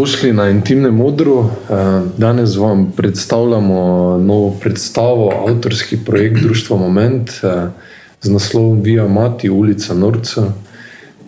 dobrodošli 0.00 0.32
na 0.32 0.48
Intimnem 0.48 0.94
modru. 0.94 1.44
Eh, 1.44 1.74
danes 2.16 2.56
vam 2.56 2.92
predstavljamo 2.96 3.74
novo 4.18 4.56
predstavo, 4.60 5.44
avtorski 5.48 5.98
projekt 6.04 6.40
Društva 6.40 6.76
Moment 6.76 7.30
eh, 7.42 7.68
z 8.20 8.30
naslovom 8.30 8.80
Via 8.80 9.08
Mati, 9.08 9.50
ulica 9.50 9.94
Norca. 9.94 10.42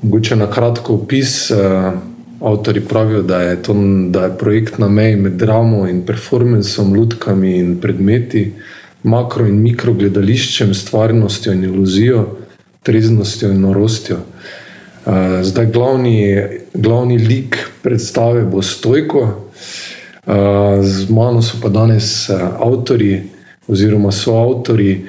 Mogoče 0.02 0.36
na 0.36 0.50
kratko 0.50 0.94
opis. 0.94 1.50
Avtori 2.40 2.80
pravijo, 2.80 3.22
da 3.22 3.42
je, 3.42 3.62
to, 3.62 3.74
da 4.08 4.24
je 4.24 4.38
projekt 4.38 4.78
na 4.78 4.88
meji 4.88 5.16
med 5.16 5.32
dramo 5.32 5.88
in 5.88 6.06
performancem, 6.06 6.94
lutkami 6.94 7.58
in 7.58 7.76
predmeti, 7.80 8.52
makro 9.02 9.46
in 9.46 9.60
mikro 9.62 9.92
gledališčem, 9.92 10.74
stvarnostjo 10.74 11.52
in 11.52 11.64
iluzijo, 11.64 12.24
treznostjo 12.82 13.50
in 13.50 13.60
norostjo. 13.60 14.16
Zdaj, 15.42 15.66
glavni, 15.66 16.42
glavni 16.74 17.18
lik 17.18 17.71
predstave 17.82 18.44
bo 18.44 18.62
Stojko, 18.62 19.50
z 20.82 21.10
mano 21.10 21.42
so 21.42 21.58
pa 21.62 21.68
danes 21.68 22.30
avtori, 22.60 23.22
oziroma 23.68 24.12
so 24.12 24.36
avtori 24.38 25.06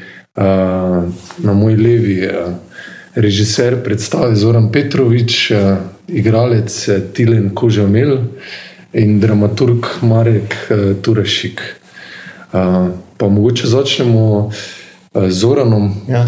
na 1.37 1.53
moji 1.53 1.77
levi, 1.77 2.17
režiser 3.15 3.77
predstave 3.83 4.35
Zoran 4.35 4.71
Petrovič, 4.71 5.51
igralec 6.07 6.89
Tilen 7.13 7.53
Kožamel 7.55 8.17
in 8.93 9.19
dramaturg 9.19 9.85
Marek 10.01 10.55
Turešik. 11.01 11.61
Uh, 12.53 12.89
pa 13.17 13.29
mogoče 13.29 13.67
začnemo. 13.67 14.51
Eh, 15.13 15.29
Zoranom, 15.29 15.93
ja. 16.07 16.25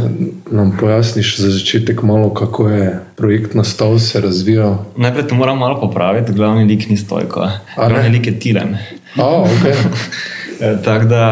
nam 0.52 0.78
pojasniš 0.80 1.38
za 1.38 1.50
začetek, 1.50 2.04
malo, 2.04 2.34
kako 2.34 2.70
je 2.70 3.00
projekt 3.16 3.54
nastal, 3.54 4.00
se 4.00 4.22
razvijal. 4.22 4.78
Najprej 4.98 5.28
to 5.28 5.36
moram 5.36 5.58
malo 5.58 5.82
popraviti, 5.82 6.34
glavni 6.34 6.66
lik 6.66 6.90
ni 6.90 6.98
stojko, 6.98 7.50
glavni 7.76 8.10
lik 8.10 8.28
je 8.28 8.40
Tilen. 8.40 8.78
Oh, 9.18 9.50
okay. 9.50 9.74
Eh, 10.62 10.78
tako 10.84 11.06
da, 11.06 11.26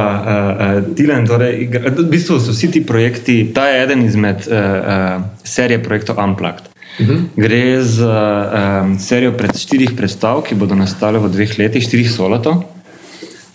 uh, 0.83 0.95
Tilen, 0.95 1.27
torej, 1.27 1.69
v 1.97 2.03
bistvu 2.11 2.41
so 2.43 2.51
vsi 2.51 2.67
ti 2.71 2.81
projekti, 2.85 3.53
ta 3.55 3.69
je 3.69 3.83
eden 3.83 4.03
izmed 4.05 4.35
uh, 4.35 4.57
uh, 4.57 5.21
serije 5.43 5.83
projektov 5.83 6.19
Unplugged. 6.19 6.67
Uh 6.99 7.05
mhm. 7.05 7.13
-huh. 7.13 7.21
Gre 7.35 7.83
za 7.83 8.51
um, 8.83 8.99
serijo 8.99 9.31
pred 9.31 9.55
štirih 9.57 9.91
predstav, 9.97 10.41
ki 10.41 10.55
bodo 10.55 10.75
nastale 10.75 11.19
v 11.19 11.29
dveh 11.29 11.59
letih, 11.59 11.83
štirih 11.83 12.11
soloto. 12.11 12.63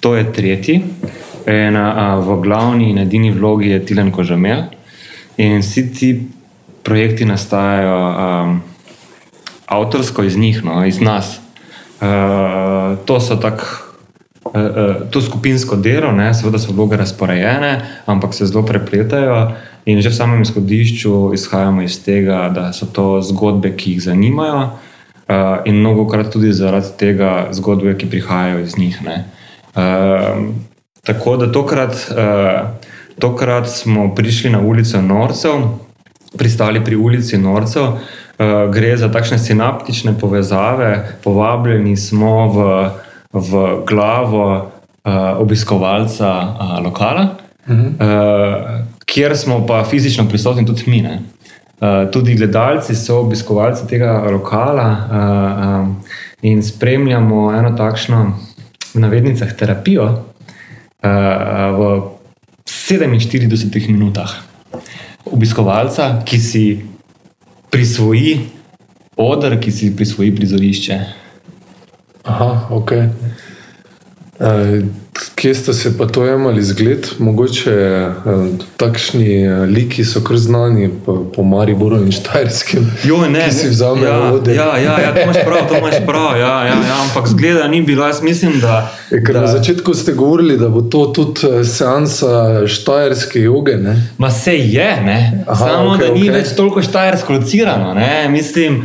To 0.00 0.16
je 0.16 0.32
tretji. 0.32 0.82
In 1.48 1.76
a, 1.76 2.16
v 2.20 2.40
glavni 2.44 2.90
in 2.92 2.98
edini 2.98 3.32
vlogi 3.32 3.72
je 3.72 3.84
Tilen 3.84 4.12
Kožamel. 4.12 4.68
In 5.40 5.62
vsi 5.62 5.84
ti 5.92 6.10
projekti 6.84 7.24
nastajajo 7.24 7.96
a, 7.96 8.58
avtorsko 9.66 10.24
iz 10.24 10.36
njih, 10.36 10.64
no, 10.64 10.84
iz 10.86 11.00
nas. 11.00 11.40
A, 12.00 12.96
to 13.04 13.20
so 13.20 13.36
tako. 13.36 13.84
To 15.12 15.20
skupinsko 15.20 15.76
delo, 15.76 16.08
ne, 16.16 16.30
seveda 16.32 16.56
so 16.56 16.72
vloge 16.72 16.96
razporejene, 16.96 17.72
ampak 18.08 18.32
se 18.34 18.46
zelo 18.48 18.62
prepletajo. 18.64 19.50
In 19.84 20.00
že 20.00 20.08
v 20.08 20.16
samem 20.16 20.42
izhodišču 20.42 21.32
izhajamo 21.34 21.82
iz 21.82 21.98
tega, 22.04 22.48
da 22.52 22.72
so 22.72 22.86
to 22.86 23.20
zgodbe, 23.24 23.74
ki 23.76 23.96
jih 23.96 24.02
zanimajo, 24.04 24.62
uh, 25.28 25.60
in 25.64 25.80
mnogo 25.80 26.04
krat 26.08 26.32
tudi 26.32 26.52
zaradi 26.52 26.92
tega 27.00 27.48
zgodbe, 27.52 27.94
ki 27.96 28.10
prihajajo 28.10 28.60
iz 28.64 28.78
njih. 28.78 28.98
Uh, 29.04 30.52
Tako 31.08 31.36
da 31.36 31.52
tokrat, 31.52 32.10
uh, 32.10 32.68
tokrat 33.18 33.68
smo 33.68 34.14
prišli 34.14 34.50
na 34.50 34.60
ulico 34.60 35.00
Norcev, 35.00 35.52
pristali 36.38 36.84
pri 36.84 36.96
ulici 36.96 37.38
Norcev. 37.38 37.82
Uh, 37.82 37.94
gre 38.72 38.96
za 38.96 39.08
takšne 39.08 39.38
sinaptične 39.38 40.12
povezave, 40.20 41.16
povabljeni 41.24 41.96
smo 41.96 42.34
v, 42.52 42.90
v 43.32 43.64
glavo 43.88 44.52
uh, 44.52 45.40
obiskovalca 45.40 46.28
lokala, 46.84 47.26
uh, 47.68 47.74
kjer 49.06 49.36
smo 49.36 49.64
pa 49.66 49.84
fizično 49.88 50.28
prisotni 50.28 50.66
tudi 50.66 50.84
mi. 50.86 51.02
Uh, 51.08 52.10
tudi 52.12 52.34
gledalci 52.34 52.94
so 52.94 53.22
obiskovalci 53.24 53.88
tega 53.88 54.12
lokala 54.30 54.88
in 56.42 56.62
spremljamo 56.62 57.52
eno 57.54 57.76
takšno, 57.76 58.32
v 58.94 59.00
navednicah, 59.00 59.56
terapijo, 59.56 60.27
v 61.02 61.82
47 62.66 63.92
minutah 63.92 64.48
obiskovalca, 65.32 66.22
ki 66.24 66.38
si 66.40 66.64
prisvoji 67.70 68.48
odr, 69.16 69.58
ki 69.60 69.72
si 69.72 69.90
prisvoji 69.96 70.34
prizorišče. 70.34 70.98
Aha, 72.24 72.68
ok. 72.70 72.92
Kje 75.34 75.54
ste 75.54 75.72
se 75.72 75.98
pa 75.98 76.06
to 76.06 76.26
imeli 76.26 76.62
zgled? 76.62 77.06
Mogoče 77.18 78.06
takšni 78.76 79.48
liki 79.66 80.04
so 80.04 80.20
kar 80.20 80.36
znani 80.36 80.90
po, 81.06 81.24
po 81.36 81.42
Mariboru 81.42 81.96
in 81.96 82.12
Štajerskem. 82.12 82.86
Jo, 83.04 83.26
ne, 83.26 83.52
si 83.52 83.68
vzame 83.68 84.06
ja, 84.06 84.18
vode. 84.30 84.54
Ja, 84.54 84.76
ja, 84.78 84.98
ja, 85.00 85.14
to 85.14 85.20
imaš 85.20 85.36
prav, 85.44 85.68
to 85.68 85.78
imaš 85.78 85.94
prav. 86.06 86.38
Ja, 86.38 86.54
ja, 86.64 86.76
ja, 86.88 87.00
ampak 87.02 87.28
zgleda 87.28 87.68
ni 87.68 87.82
bilo, 87.82 88.06
jaz 88.06 88.22
mislim, 88.22 88.60
da. 88.60 88.92
Je, 89.10 89.20
da... 89.20 89.40
Na 89.40 89.46
začetku 89.46 89.94
ste 89.94 90.12
govorili, 90.12 90.58
da 90.58 90.68
bo 90.68 90.80
to 90.80 91.06
tudi 91.06 91.64
seansa 91.64 92.66
štajerske 92.66 93.40
joge. 93.40 93.76
Ne? 93.76 94.08
Ma 94.18 94.30
se 94.30 94.54
je, 94.56 94.90
Aha, 95.46 95.66
samo 95.66 95.90
okay, 95.90 95.98
da 95.98 96.14
ni 96.14 96.22
okay. 96.22 96.32
več 96.32 96.54
toliko 96.56 96.82
štajersko 96.82 97.32
locirano. 97.32 97.94
Mislim, 98.30 98.84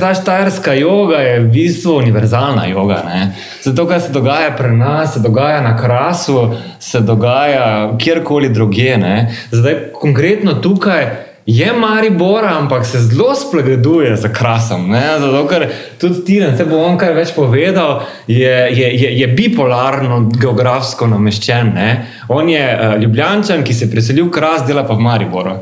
Ta 0.00 0.14
štajerska 0.14 0.72
joga 0.72 1.16
je 1.16 1.40
v 1.40 1.48
bistvu 1.52 1.96
univerzalna 1.96 2.66
joga. 2.66 3.02
Ne? 3.06 3.34
Zato, 3.62 3.86
kar 3.88 4.00
se 4.00 4.12
dogaja 4.12 4.54
pri 4.56 4.76
nas, 4.76 5.14
se 5.14 5.20
dogaja 5.20 5.60
na 5.60 5.76
krasu, 5.76 6.54
se 6.80 7.00
dogaja 7.00 7.92
kjerkoli 7.98 8.48
drugje. 8.48 8.96
Ne? 8.98 9.34
Zdaj, 9.50 9.76
konkretno 10.00 10.54
tukaj 10.54 11.06
je 11.46 11.72
Maribor, 11.72 12.44
ampak 12.44 12.86
se 12.86 12.98
zelo 12.98 13.34
splegleduje 13.34 14.16
za 14.16 14.28
krasom. 14.28 14.90
Ne? 14.90 15.18
Zato, 15.20 15.46
ker 15.48 15.68
tudi 16.00 16.24
ti, 16.24 16.40
ne 16.40 16.64
bo 16.64 16.80
on 16.86 16.98
kaj 16.98 17.14
več 17.14 17.34
povedal, 17.36 18.02
je, 18.26 18.56
je, 18.72 18.92
je, 19.02 19.14
je 19.20 19.26
bipolarno 19.26 20.30
geografsko 20.32 21.06
nameščen. 21.06 21.72
Ne? 21.74 21.88
On 22.28 22.48
je 22.48 22.62
uh, 22.62 23.00
ljubljančan, 23.02 23.64
ki 23.64 23.74
se 23.74 23.84
je 23.84 23.90
preselil 23.90 24.30
v 24.30 24.36
kras, 24.38 24.66
dela 24.66 24.86
pa 24.88 24.94
v 24.94 25.04
Mariboru. 25.04 25.58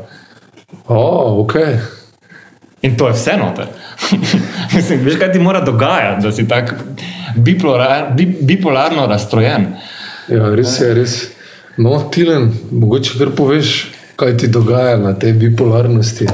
Oh, 0.87 1.41
okay. 1.43 2.00
In 2.81 2.97
to 2.97 3.07
je 3.07 3.13
vse 3.13 3.37
noter. 3.37 3.67
Mislim, 4.75 5.03
veš, 5.05 5.19
kaj 5.19 5.31
ti 5.31 5.39
mora 5.39 5.61
dogajati, 5.61 6.23
da 6.23 6.31
si 6.31 6.47
tako 6.47 6.75
bipolar, 7.35 8.13
bi, 8.15 8.25
bipolarno 8.41 9.05
razstrojen. 9.07 9.67
Ja, 10.29 10.49
res 10.55 10.79
je, 10.79 10.93
res. 10.93 11.17
No, 11.77 12.09
Tilen, 12.11 12.51
mogoče 12.71 13.19
kar 13.19 13.31
poveš, 13.37 13.91
kaj 14.15 14.37
ti 14.37 14.47
dogaja 14.47 14.97
na 14.97 15.13
tej 15.13 15.33
bipolarnosti. 15.33 16.27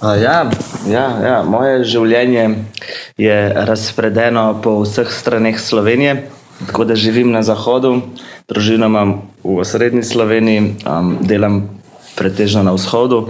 A, 0.00 0.14
ja, 0.14 0.50
ja, 0.86 1.06
ja, 1.26 1.38
moje 1.42 1.82
življenje 1.84 2.44
je 3.18 3.38
razpredeno 3.66 4.60
po 4.62 4.78
vseh 4.84 5.10
straneh 5.10 5.58
Slovenije, 5.60 6.28
tako 6.66 6.86
da 6.86 6.94
živim 6.94 7.32
na 7.34 7.42
zahodu, 7.42 7.96
družino 8.48 8.86
imam 8.86 9.14
v 9.42 9.64
srednji 9.66 10.04
Sloveniji, 10.06 10.62
um, 10.86 11.16
delam 11.20 11.64
pretežno 12.14 12.62
na 12.62 12.76
vzhodu. 12.78 13.26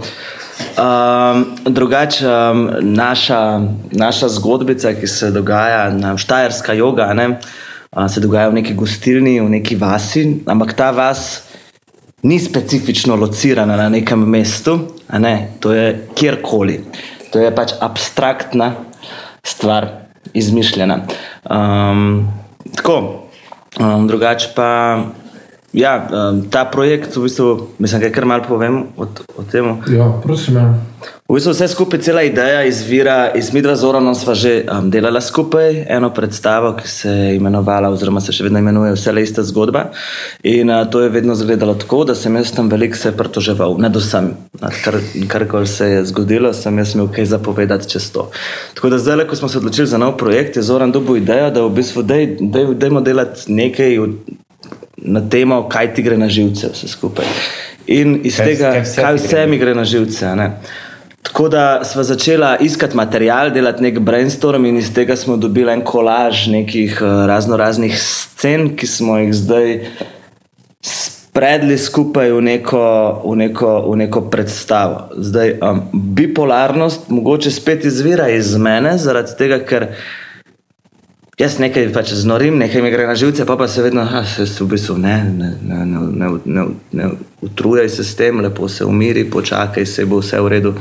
Um, 0.59 1.45
drugače, 1.65 2.29
um, 2.29 2.71
naša, 2.81 3.61
naša 3.93 4.29
zgodbica, 4.29 4.93
ki 4.95 5.07
se 5.07 5.31
dogaja 5.31 5.91
na 5.91 6.17
Štajerska 6.17 6.73
joga, 6.73 7.13
ne, 7.15 7.29
uh, 7.29 8.07
se 8.11 8.21
dogaja 8.21 8.49
v 8.49 8.61
neki 8.61 8.75
gostilni, 8.75 9.41
v 9.41 9.49
neki 9.59 9.77
vasi, 9.77 10.25
ampak 10.47 10.73
ta 10.79 10.91
vas 10.91 11.43
ni 12.23 12.39
specifično 12.39 13.17
locirana 13.17 13.77
na 13.77 13.89
nekem 13.89 14.23
mestu, 14.31 14.79
ne, 15.19 15.51
to 15.61 15.73
je 15.73 16.09
kjerkoli. 16.15 16.81
To 17.33 17.39
je 17.39 17.55
pač 17.55 17.75
abstraktna 17.81 18.73
stvar, 19.43 19.89
izmišljena. 20.35 21.01
Um, 21.51 22.29
tako, 22.77 23.29
um, 23.81 24.07
drugače 24.09 24.53
pa. 24.57 24.71
Ja, 25.79 26.09
um, 26.11 26.43
ta 26.51 26.65
projekt, 26.65 27.17
v 27.17 27.23
bistvu, 27.23 27.69
mislim, 27.79 28.03
da 28.03 28.11
kar 28.11 28.25
malo 28.27 28.43
povem 28.49 28.81
o, 28.97 29.07
o 29.37 29.43
tem. 29.47 29.77
Ja, 29.95 30.11
prosim. 30.23 30.57
Ja. 30.59 30.73
V 31.29 31.37
bistvu 31.37 31.53
vse 31.53 31.69
skupaj, 31.71 32.01
cela 32.03 32.23
ideja 32.27 32.65
izvira 32.67 33.29
iz 33.37 33.53
Midva 33.55 33.77
Zorana. 33.79 34.15
Sva 34.19 34.35
že 34.35 34.65
um, 34.65 34.89
delala 34.91 35.21
skupaj 35.23 35.85
eno 35.87 36.11
predstavo, 36.15 36.73
ki 36.81 36.89
se 36.89 37.13
je 37.13 37.37
imenovala, 37.37 37.93
oziroma 37.95 38.19
se 38.25 38.35
še 38.35 38.49
vedno 38.49 38.59
imenuje 38.59 38.97
Vse 38.97 39.15
le 39.15 39.23
ista 39.23 39.45
zgodba. 39.47 39.85
In 40.43 40.73
uh, 40.73 40.83
to 40.91 41.05
je 41.05 41.13
vedno 41.15 41.37
izgledalo 41.39 41.77
tako, 41.79 42.03
da 42.11 42.19
sem 42.19 42.35
jaz 42.41 42.51
tam 42.57 42.73
veliko 42.73 42.99
se 42.99 43.15
pritoževal, 43.15 43.79
ne 43.79 43.93
do 43.93 44.03
sam. 44.03 44.33
Kar, 44.83 44.99
kar 45.31 45.47
koli 45.47 45.71
se 45.71 45.93
je 45.93 46.03
zgodilo, 46.11 46.51
sem 46.57 46.83
jaz 46.83 46.97
imel 46.97 47.13
kaj 47.15 47.31
zapovedati 47.37 47.93
čez 47.93 48.11
to. 48.11 48.31
Tako 48.75 48.91
da 48.97 48.99
zdaj, 48.99 49.29
ko 49.31 49.39
smo 49.39 49.53
se 49.53 49.63
odločili 49.63 49.87
za 49.87 50.03
nov 50.03 50.17
projekt, 50.19 50.59
je 50.59 50.67
Zoran 50.67 50.91
dobil 50.97 51.23
idejo, 51.23 51.55
da 51.55 51.63
v 51.69 51.77
bistvu 51.79 52.03
dejmo 52.03 52.51
dej, 52.51 52.75
dej 52.75 53.01
delati 53.13 53.53
nekaj 53.53 53.99
na 55.03 55.23
temo, 55.29 55.63
kaj 55.69 55.95
ti 55.95 56.03
gre 56.03 56.19
na 56.19 56.29
živce, 56.29 56.73
vse 56.73 56.89
skupaj. 56.89 57.27
In 57.87 58.21
iz 58.25 58.37
kaj, 58.37 58.47
tega, 58.47 58.73
kaj 58.73 58.85
vse, 58.85 59.03
kaj 59.03 59.19
vse 59.19 59.47
mi 59.47 59.59
gre 59.59 59.75
na 59.75 59.85
živce. 59.85 60.35
Tako 61.23 61.49
da 61.49 61.85
smo 61.85 62.03
začela 62.03 62.57
iskati 62.61 62.97
material, 62.97 63.51
delati 63.51 63.83
nek 63.83 63.99
brainstorm, 63.99 64.65
in 64.67 64.77
iz 64.77 64.93
tega 64.95 65.17
smo 65.17 65.37
dobili 65.37 65.73
en 65.73 65.85
kolaž 65.85 66.47
nekih 66.49 67.01
uh, 67.03 67.27
razno 67.27 67.57
raznih 67.57 67.99
scen, 68.01 68.77
ki 68.77 68.87
smo 68.87 69.19
jih 69.19 69.35
zdaj 69.35 69.81
spredli 70.83 71.79
skupaj 71.79 72.33
v 72.33 72.41
neko, 72.43 72.85
v 73.25 73.37
neko, 73.37 73.73
v 73.91 73.97
neko 73.97 74.23
predstavo. 74.31 75.09
Zdaj, 75.17 75.59
um, 75.63 75.83
bipolarnost 75.93 77.09
mogoče 77.09 77.51
spet 77.51 77.85
izvira 77.85 78.29
iz 78.29 78.57
mene, 78.57 78.97
zaradi 78.99 79.37
tega, 79.39 79.61
ker. 79.65 79.93
Jaz 81.39 81.61
nekaj 81.63 81.93
pač 81.95 82.13
znorim, 82.19 82.57
nekaj 82.59 82.83
mi 82.83 82.91
gre 82.91 83.05
na 83.07 83.15
živce, 83.15 83.45
pa 83.47 83.55
pa 83.57 83.69
se 83.69 83.83
vedno, 83.83 84.03
da 84.05 84.25
se 84.27 84.65
v 84.65 84.67
bistvu 84.67 84.97
ne, 84.99 85.17
ne, 85.23 85.53
ne, 85.63 85.85
ne, 85.87 86.01
ne, 86.11 86.31
ne, 86.45 86.65
ne 86.93 87.11
utrujaj 87.47 87.89
se 87.89 88.05
s 88.05 88.17
tem, 88.19 88.41
lepo 88.41 88.69
se 88.69 88.85
umiri, 88.85 89.23
počakaj, 89.31 89.87
se 89.87 90.07
bo 90.07 90.19
vse 90.19 90.41
v 90.41 90.49
redu. 90.49 90.75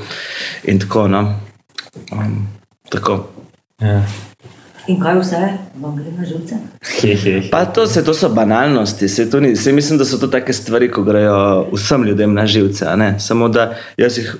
In 0.63 0.79
tako. 0.79 1.07
No. 1.07 1.21
Um, 2.11 2.47
tako. 2.89 3.19
Ja. 3.81 4.01
In 4.87 4.97
kaj 4.99 5.19
vse 5.19 5.43
vam 5.77 5.95
gre 5.95 6.11
na 6.17 6.25
živce? 6.25 6.57
Pa 7.51 7.65
to, 7.65 7.85
se, 7.87 8.03
to 8.03 8.13
so 8.13 8.29
banalnosti. 8.29 9.09
Se, 9.09 9.29
to 9.29 9.39
ni, 9.39 9.55
se, 9.55 9.71
mislim, 9.71 9.99
da 9.99 10.05
so 10.05 10.17
to 10.17 10.27
take 10.27 10.53
stvari, 10.53 10.89
ko 10.91 11.03
grejo 11.03 11.67
vsem 11.73 12.03
ljudem 12.03 12.33
na 12.33 12.47
živce. 12.47 12.85
Samo 13.19 13.49
da 13.49 13.75
jaz 13.97 14.17
jih 14.17 14.35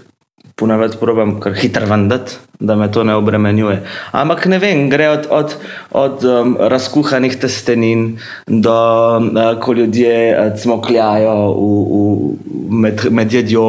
ponavadi 0.58 0.98
probujem 0.98 1.36
kar 1.40 1.54
hitro 1.54 1.86
vandati, 1.86 2.40
da 2.60 2.76
me 2.76 2.88
to 2.92 3.04
ne 3.04 3.16
obremenjuje. 3.16 3.82
Ampak 4.12 4.46
ne 4.50 4.58
vem, 4.60 4.88
gre 4.90 5.10
od, 5.10 5.28
od, 5.30 5.54
od 5.92 6.24
um, 6.26 6.56
razkuhanih 6.60 7.36
testenin 7.38 8.08
do 8.48 8.78
uh, 9.20 9.60
ko 9.62 9.74
ljudje 9.78 10.16
uh, 10.34 10.58
cmokljajo 10.58 11.36
v, 11.54 11.68
v, 11.92 12.72
med, 12.74 13.06
med 13.12 13.34
jedjo, 13.34 13.68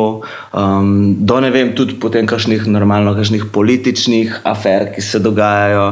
um, 0.53 1.13
do 1.21 1.41
ne 1.45 1.51
vem, 1.53 1.75
tudi 1.77 1.99
potem 2.01 2.27
kakšnih 2.27 2.65
normalno, 2.73 3.13
kakšnih 3.19 3.51
političnih 3.53 4.41
afer, 4.49 4.89
ki 4.95 5.05
se 5.05 5.21
dogajajo. 5.21 5.91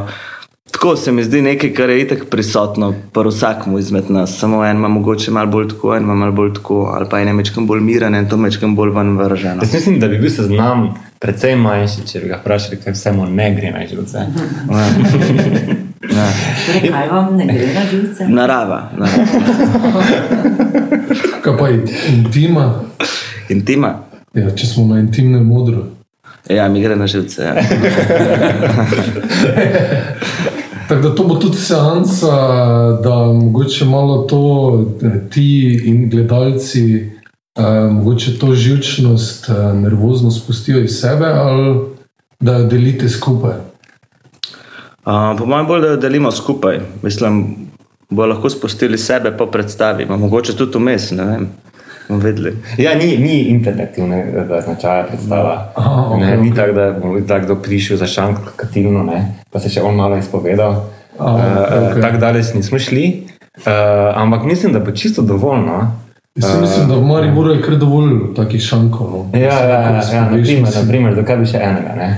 Tako 0.77 0.97
se 0.97 1.13
mi 1.13 1.25
zdi 1.25 1.43
nekaj, 1.43 1.73
kar 1.73 1.91
je 1.91 2.01
itak 2.01 2.25
prisotno 2.31 2.95
pri 3.13 3.29
vsakmu 3.29 3.79
izmed 3.79 4.11
nas. 4.11 4.39
Samo 4.39 4.65
en 4.65 4.77
ima 4.77 4.89
mogoče 4.89 5.31
malo 5.31 5.47
bolj 5.47 5.69
tako, 5.69 5.97
en 5.97 6.03
ima 6.03 6.15
malo 6.15 6.33
bolj 6.33 6.53
tako, 6.55 6.93
ali 6.95 7.07
pa 7.11 7.21
en 7.21 7.29
je 7.29 7.33
mečkam 7.33 7.67
bolj 7.67 7.81
miren, 7.81 8.15
en 8.15 8.29
to 8.29 8.37
mečkam 8.37 8.77
bolj 8.77 8.91
ven 8.91 9.17
vržen. 9.19 9.59
Jaz 9.63 9.73
mislim, 9.75 10.01
da 10.01 10.09
bi 10.09 10.19
bil 10.19 10.31
seznam 10.31 10.95
precej 11.19 11.57
manjši, 11.57 12.07
če 12.07 12.21
bi 12.21 12.29
ga 12.29 12.37
vprašali, 12.43 12.77
kaj 12.85 12.93
vse 12.93 13.13
mu 13.13 13.27
ne 13.27 13.55
gre 13.55 13.71
na 13.71 13.87
živce. 13.89 14.19
Ja. 16.13 16.27
Torej, 16.67 16.91
kaj 16.91 17.09
vam 17.09 17.37
ne 17.37 17.47
gre 17.47 17.73
na 17.75 17.85
živce? 17.91 18.29
Narava. 18.29 18.91
narava. 18.97 19.25
Kaj 21.45 21.57
pa 21.59 21.71
intima? 21.71 22.67
Intima. 23.49 23.95
Ja, 24.35 24.51
če 24.53 24.67
smo 24.67 24.85
na 24.93 25.01
intimnem 25.01 25.47
modru. 25.47 25.85
Ja, 26.53 26.69
mi 26.69 26.85
gre 26.85 26.97
na 26.97 27.07
živce. 27.07 27.43
Ja. 27.43 27.55
Tako 30.89 31.03
da 31.03 31.15
to 31.15 31.25
bo 31.25 31.35
tudi 31.35 31.57
seansa, 31.57 32.37
da 33.03 33.15
mogoče 33.15 33.85
malo 33.85 34.19
to 34.19 34.85
ti 35.31 35.81
in 35.85 36.11
gledalci, 36.11 36.95
eh, 37.57 37.91
mogoče 37.91 38.39
to 38.39 38.55
živčnost, 38.55 39.49
eh, 39.49 39.75
nervoznost 39.75 40.43
spustijo 40.43 40.81
iz 40.81 41.01
sebe 41.01 41.27
ali 41.27 41.81
da 42.41 42.57
jo 42.57 42.67
delite 42.67 43.09
skupaj. 43.09 43.55
Uh, 45.07 45.39
po 45.39 45.47
mojem, 45.47 45.67
bolj 45.67 45.81
da 45.81 45.87
jo 45.87 45.97
delimo 45.97 46.31
skupaj. 46.31 46.81
Mislim, 47.03 47.57
bo 48.11 48.27
lahko 48.27 48.51
spustili 48.51 48.99
sebe 48.99 49.37
po 49.39 49.47
predstavi, 49.47 50.07
pa 50.07 50.17
mogoče 50.17 50.57
tudi 50.57 50.79
vmes. 50.79 51.13
Bomo 52.09 52.21
vedeli. 52.21 52.53
Ja, 52.79 52.95
ni, 52.95 53.17
ni 53.19 53.41
interaktivnega 53.51 54.61
značaja 54.65 55.05
predstava. 55.09 55.73
Aha, 55.75 56.03
okej, 56.07 56.27
ne, 56.27 56.37
ni 56.37 56.51
okej. 56.51 56.57
tako, 56.57 56.73
da 56.73 56.93
bo 56.93 57.21
tak, 57.29 57.45
kdo 57.45 57.57
prišel 57.63 57.97
za 57.97 58.07
šank 58.07 58.39
katilno, 58.57 59.03
ne, 59.03 59.35
pa 59.51 59.61
se 59.61 59.69
še 59.73 59.83
on 59.83 59.97
malo 59.97 60.17
izpovedal. 60.17 60.73
A, 60.73 60.83
Uh, 61.17 61.33
okej. 61.91 62.03
Tako 62.03 62.19
daleč 62.21 62.53
nismo 62.55 62.79
šli, 62.79 63.05
uh, 63.65 63.73
ampak 64.21 64.45
mislim, 64.45 64.73
da 64.73 64.81
bo 64.85 64.93
čisto 64.93 65.23
dovolj. 65.23 65.65
No? 65.65 65.79
Jaz 66.37 66.53
si 66.53 66.61
mislim, 66.61 66.89
da 66.89 66.95
v 66.95 67.07
Mariboru 67.09 67.51
je 67.55 67.63
kar 67.63 67.75
dovolj 67.81 68.35
takih 68.37 68.63
šankov. 68.63 69.09
No. 69.11 69.31
Ja, 69.33 69.41
ja, 69.41 69.49
ja, 69.65 69.81
ja 69.81 70.03
Tako 70.03 70.15
naprimer, 70.21 70.63
razpoveš, 70.63 70.75
naprimer, 70.83 71.15
zakaj 71.17 71.37
bi 71.37 71.47
še 71.49 71.59
enega? 71.65 71.93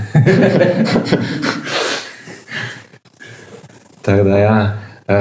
Tako 4.03 4.25
da, 4.25 4.39
ja. 4.39 4.73
Uh, 5.09 5.15
uh, 5.15 5.21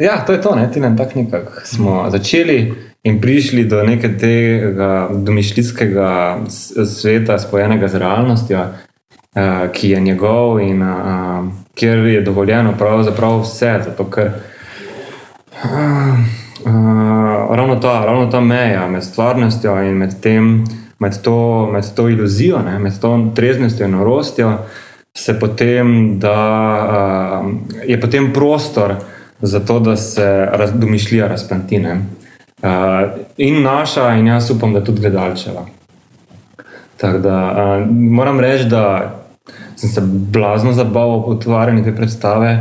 ja, 0.00 0.22
to 0.26 0.32
je 0.32 0.40
to, 0.40 0.54
ne, 0.54 0.70
ti 0.72 0.80
nam 0.80 0.96
tako 0.96 1.18
nekako 1.18 1.52
smo 1.64 2.06
začeli 2.10 2.74
in 3.02 3.20
prišli 3.20 3.64
do 3.64 3.82
nekega 3.82 5.08
domišljijskega 5.12 6.38
s- 6.48 7.00
sveta, 7.00 7.38
spojenega 7.38 7.88
z 7.88 7.98
realnostjo, 7.98 8.60
uh, 8.60 9.70
ki 9.72 9.90
je 9.90 10.00
njegov 10.00 10.60
in 10.60 10.82
uh, 10.82 11.44
kjer 11.74 11.98
je 11.98 12.20
dovoljeno 12.20 12.74
pravzaprav 12.78 13.40
vse, 13.40 13.80
zato 13.84 14.04
ker 14.10 14.26
uh, 14.26 16.18
uh, 16.64 17.56
ravno, 17.56 17.76
ta, 17.76 18.04
ravno 18.04 18.30
ta 18.30 18.40
meja 18.40 18.86
med 18.88 19.04
stvarnostjo 19.04 19.82
in 19.82 19.94
med, 19.96 20.20
tem, 20.20 20.64
med, 20.98 21.22
to, 21.22 21.68
med 21.72 21.94
to 21.94 22.08
iluzijo, 22.08 22.62
ne, 22.62 22.78
med 22.78 23.00
to 23.00 23.30
treznostjo 23.34 23.86
in 23.86 23.92
norostjo, 23.92 24.58
se 25.16 25.38
potem 25.40 26.18
da, 26.20 26.38
uh, 27.42 27.50
je 27.86 28.00
potem 28.00 28.32
prostor 28.32 28.94
za 29.40 29.60
to, 29.60 29.80
da 29.80 29.96
se 29.96 30.48
raz, 30.52 30.70
domišljija 30.74 31.26
razplantine. 31.28 32.00
Uh, 32.62 33.10
in 33.36 33.62
naša, 33.62 34.12
in 34.14 34.26
jaz 34.26 34.50
upam, 34.50 34.72
da 34.72 34.84
tudi 34.84 35.00
gledalčeva. 35.00 35.66
Tako 36.96 37.18
da 37.18 37.36
uh, 37.50 37.90
moram 37.90 38.40
reči, 38.40 38.64
da 38.64 39.14
sem 39.76 39.90
se 39.90 40.00
blazno 40.04 40.72
zabaval 40.72 41.18
v 41.18 41.34
utvarjanju 41.34 41.84
te 41.84 41.96
predstave 41.96 42.52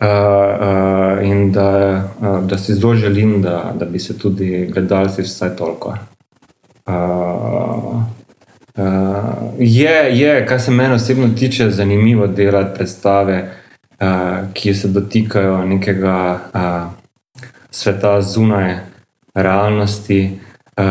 uh, 0.00 0.08
uh, 0.08 1.24
in 1.24 1.52
da, 1.52 2.02
uh, 2.20 2.44
da 2.44 2.58
si 2.58 2.74
zelo 2.74 2.94
želim, 2.94 3.42
da, 3.42 3.72
da 3.78 3.84
bi 3.84 3.98
se 3.98 4.18
tudi 4.18 4.68
gledalci 4.72 5.22
vsaj 5.22 5.56
toliko. 5.56 5.94
Uh, 6.86 6.94
uh, 8.76 8.84
je, 9.58 10.18
je, 10.18 10.46
kar 10.46 10.60
se 10.60 10.70
meni 10.70 10.94
osebno 10.94 11.28
tiče, 11.38 11.70
zanimivo 11.70 12.26
delati 12.26 12.76
predstave, 12.76 13.50
uh, 14.00 14.06
ki 14.52 14.74
se 14.74 14.88
dotikajo 14.88 15.64
nekega 15.64 16.38
uh, 16.54 16.92
sveta 17.70 18.22
zunaj 18.22 18.76
realnosti, 19.42 20.38
uh, 20.76 20.84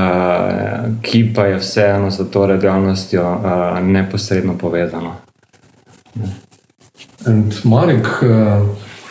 ki 1.02 1.34
pa 1.36 1.46
je 1.46 1.60
vseeno 1.60 2.12
z 2.12 2.32
to 2.32 2.46
realnostjo 2.46 3.24
uh, 3.24 3.80
neposredno 3.80 4.58
povezano. 4.58 5.16
And 7.26 7.54
Marek, 7.64 8.08
uh, 8.24 8.62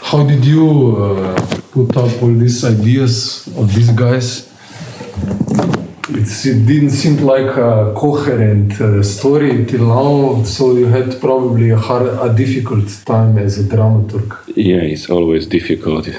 how 0.03 0.27
did 0.27 0.45
you 0.45 0.97
uh, 0.97 1.35
put 1.73 1.97
up 1.97 2.23
all 2.23 2.35
these 2.39 2.65
ideas 2.65 3.47
of 3.59 3.75
these 3.75 3.91
guys? 3.93 4.49
It's, 6.09 6.47
it 6.47 6.67
didn't 6.67 6.91
seem 6.91 7.17
like 7.27 7.57
a 7.57 7.93
coherent 7.97 8.81
uh, 8.81 9.03
story 9.03 9.67
till 9.67 9.87
now, 9.87 10.45
so 10.45 10.77
you 10.77 10.87
had 10.87 11.21
probably 11.21 11.71
a, 11.71 11.77
hard, 11.77 12.07
a 12.07 12.33
difficult 12.33 12.89
time 13.05 13.39
as 13.39 13.59
a 13.59 13.65
dramaturg. 13.65 14.37
Yeah, 14.55 14.83
it's 14.83 15.11
always 15.11 15.47
difficult. 15.47 16.09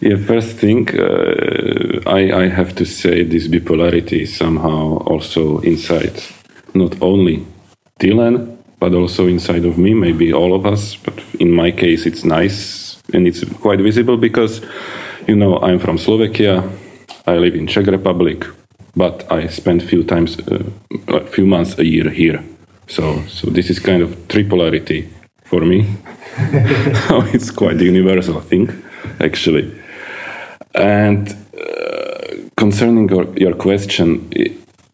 yeah, 0.00 0.16
first 0.16 0.56
thing, 0.56 0.88
uh, 0.98 2.00
I, 2.06 2.32
I 2.32 2.48
have 2.48 2.74
to 2.76 2.84
say 2.86 3.22
this 3.22 3.48
bipolarity 3.48 4.22
is 4.22 4.36
somehow 4.36 4.96
also 5.06 5.58
inside 5.60 6.22
not 6.74 6.96
only 7.02 7.46
Dylan, 7.98 8.56
but 8.78 8.94
also 8.94 9.26
inside 9.26 9.66
of 9.66 9.76
me, 9.76 9.92
maybe 9.92 10.32
all 10.32 10.54
of 10.54 10.64
us. 10.64 10.96
But 10.96 11.22
in 11.38 11.52
my 11.52 11.70
case, 11.70 12.06
it's 12.06 12.24
nice 12.24 12.98
and 13.12 13.26
it's 13.26 13.44
quite 13.60 13.80
visible 13.80 14.16
because, 14.16 14.62
you 15.28 15.36
know, 15.36 15.58
I'm 15.58 15.78
from 15.78 15.98
Slovakia, 15.98 16.64
I 17.26 17.36
live 17.36 17.54
in 17.54 17.66
Czech 17.66 17.86
Republic, 17.86 18.46
but 18.96 19.30
I 19.30 19.48
spend 19.48 19.82
few 19.82 20.02
times, 20.02 20.38
uh, 20.38 20.64
a 21.08 21.26
few 21.26 21.46
months 21.46 21.78
a 21.78 21.84
year 21.84 22.08
here. 22.08 22.42
So, 22.88 23.22
so 23.28 23.50
this 23.50 23.68
is 23.68 23.78
kind 23.78 24.02
of 24.02 24.16
tripolarity 24.28 25.08
for 25.44 25.60
me. 25.60 25.86
it's 27.34 27.50
quite 27.50 27.78
universal 27.80 28.40
thing, 28.40 28.70
actually. 29.20 29.79
And 30.74 31.28
uh, 31.28 32.48
concerning 32.56 33.08
your, 33.08 33.26
your 33.36 33.54
question, 33.54 34.30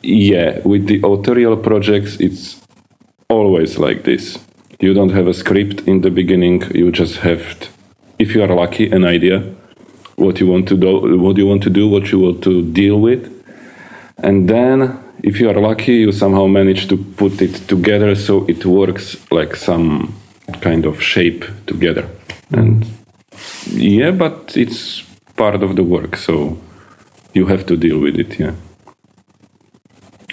yeah, 0.02 0.60
with 0.64 0.86
the 0.86 1.00
authorial 1.02 1.56
projects, 1.56 2.16
it's 2.20 2.60
always 3.28 3.78
like 3.78 4.04
this. 4.04 4.38
You 4.80 4.94
don't 4.94 5.10
have 5.10 5.26
a 5.26 5.34
script 5.34 5.80
in 5.82 6.02
the 6.02 6.10
beginning. 6.10 6.62
You 6.74 6.90
just 6.92 7.16
have, 7.18 7.40
if 8.18 8.34
you 8.34 8.42
are 8.42 8.54
lucky, 8.54 8.90
an 8.90 9.04
idea 9.04 9.54
what 10.16 10.40
you 10.40 10.46
want 10.46 10.66
to 10.66 10.76
do, 10.76 11.18
what 11.18 11.36
you 11.36 11.46
want 11.46 11.62
to 11.62 11.70
do, 11.70 11.88
what 11.88 12.10
you 12.10 12.18
want 12.18 12.42
to 12.42 12.62
deal 12.72 12.98
with, 13.00 13.30
and 14.18 14.48
then 14.48 14.98
if 15.22 15.40
you 15.40 15.50
are 15.50 15.60
lucky, 15.60 15.94
you 15.96 16.12
somehow 16.12 16.46
manage 16.46 16.88
to 16.88 16.96
put 16.96 17.40
it 17.42 17.54
together 17.68 18.14
so 18.14 18.46
it 18.46 18.64
works 18.64 19.16
like 19.30 19.56
some 19.56 20.14
kind 20.60 20.86
of 20.86 21.02
shape 21.02 21.44
together. 21.66 22.08
And 22.50 22.86
yeah, 23.70 24.10
but 24.10 24.56
it's 24.56 25.02
part 25.36 25.62
of 25.62 25.76
the 25.76 25.82
work, 25.82 26.16
so 26.16 26.58
you 27.34 27.46
have 27.46 27.66
to 27.66 27.76
deal 27.76 27.98
with 28.00 28.18
it. 28.18 28.38
Yeah. 28.38 28.54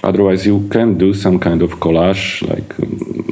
Otherwise, 0.04 0.46
you 0.46 0.68
can 0.70 0.98
do 0.98 1.14
some 1.14 1.40
kind 1.40 1.62
of 1.62 1.80
collage, 1.80 2.42
like 2.48 2.80
um, 2.80 3.24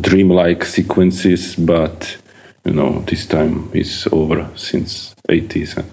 dreamlike 0.00 0.64
sequences, 0.64 1.56
but 1.56 2.16
you 2.64 2.72
know, 2.72 3.00
this 3.00 3.26
time 3.26 3.70
is 3.74 4.08
over 4.12 4.48
since 4.56 5.14
80s. 5.28 5.76
And 5.76 5.90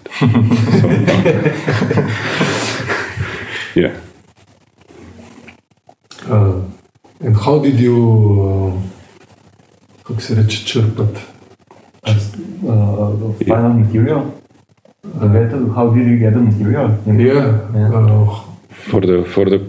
yeah. 3.75 3.99
Uh, 6.27 6.61
and 7.21 7.35
how 7.35 7.59
did 7.59 7.79
you, 7.79 8.81
uh? 10.07 10.19
Uh, 12.05 13.11
the 13.37 13.45
final 13.47 13.73
material. 13.73 14.33
The 15.03 15.27
method, 15.27 15.71
how 15.75 15.89
did 15.89 16.07
you 16.07 16.17
get 16.19 16.33
the 16.33 16.39
material? 16.39 16.97
Yeah, 17.05 17.69
Yeah. 17.73 17.93
Uh, 17.93 18.39
For 18.89 19.01
the 19.01 19.23
for 19.25 19.45
the 19.49 19.59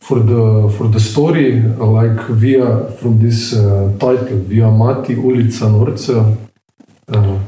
for 0.00 0.18
the 0.20 0.68
for 0.76 0.88
the 0.88 1.00
story, 1.00 1.62
uh, 1.80 1.86
like 1.86 2.20
via 2.42 2.84
from 3.00 3.18
this 3.18 3.54
uh, 3.54 3.88
title, 3.98 4.38
via 4.48 4.68
Mati 4.70 5.14
Ulica 5.16 5.66
Norca. 5.68 6.36
Uh, 7.08 7.38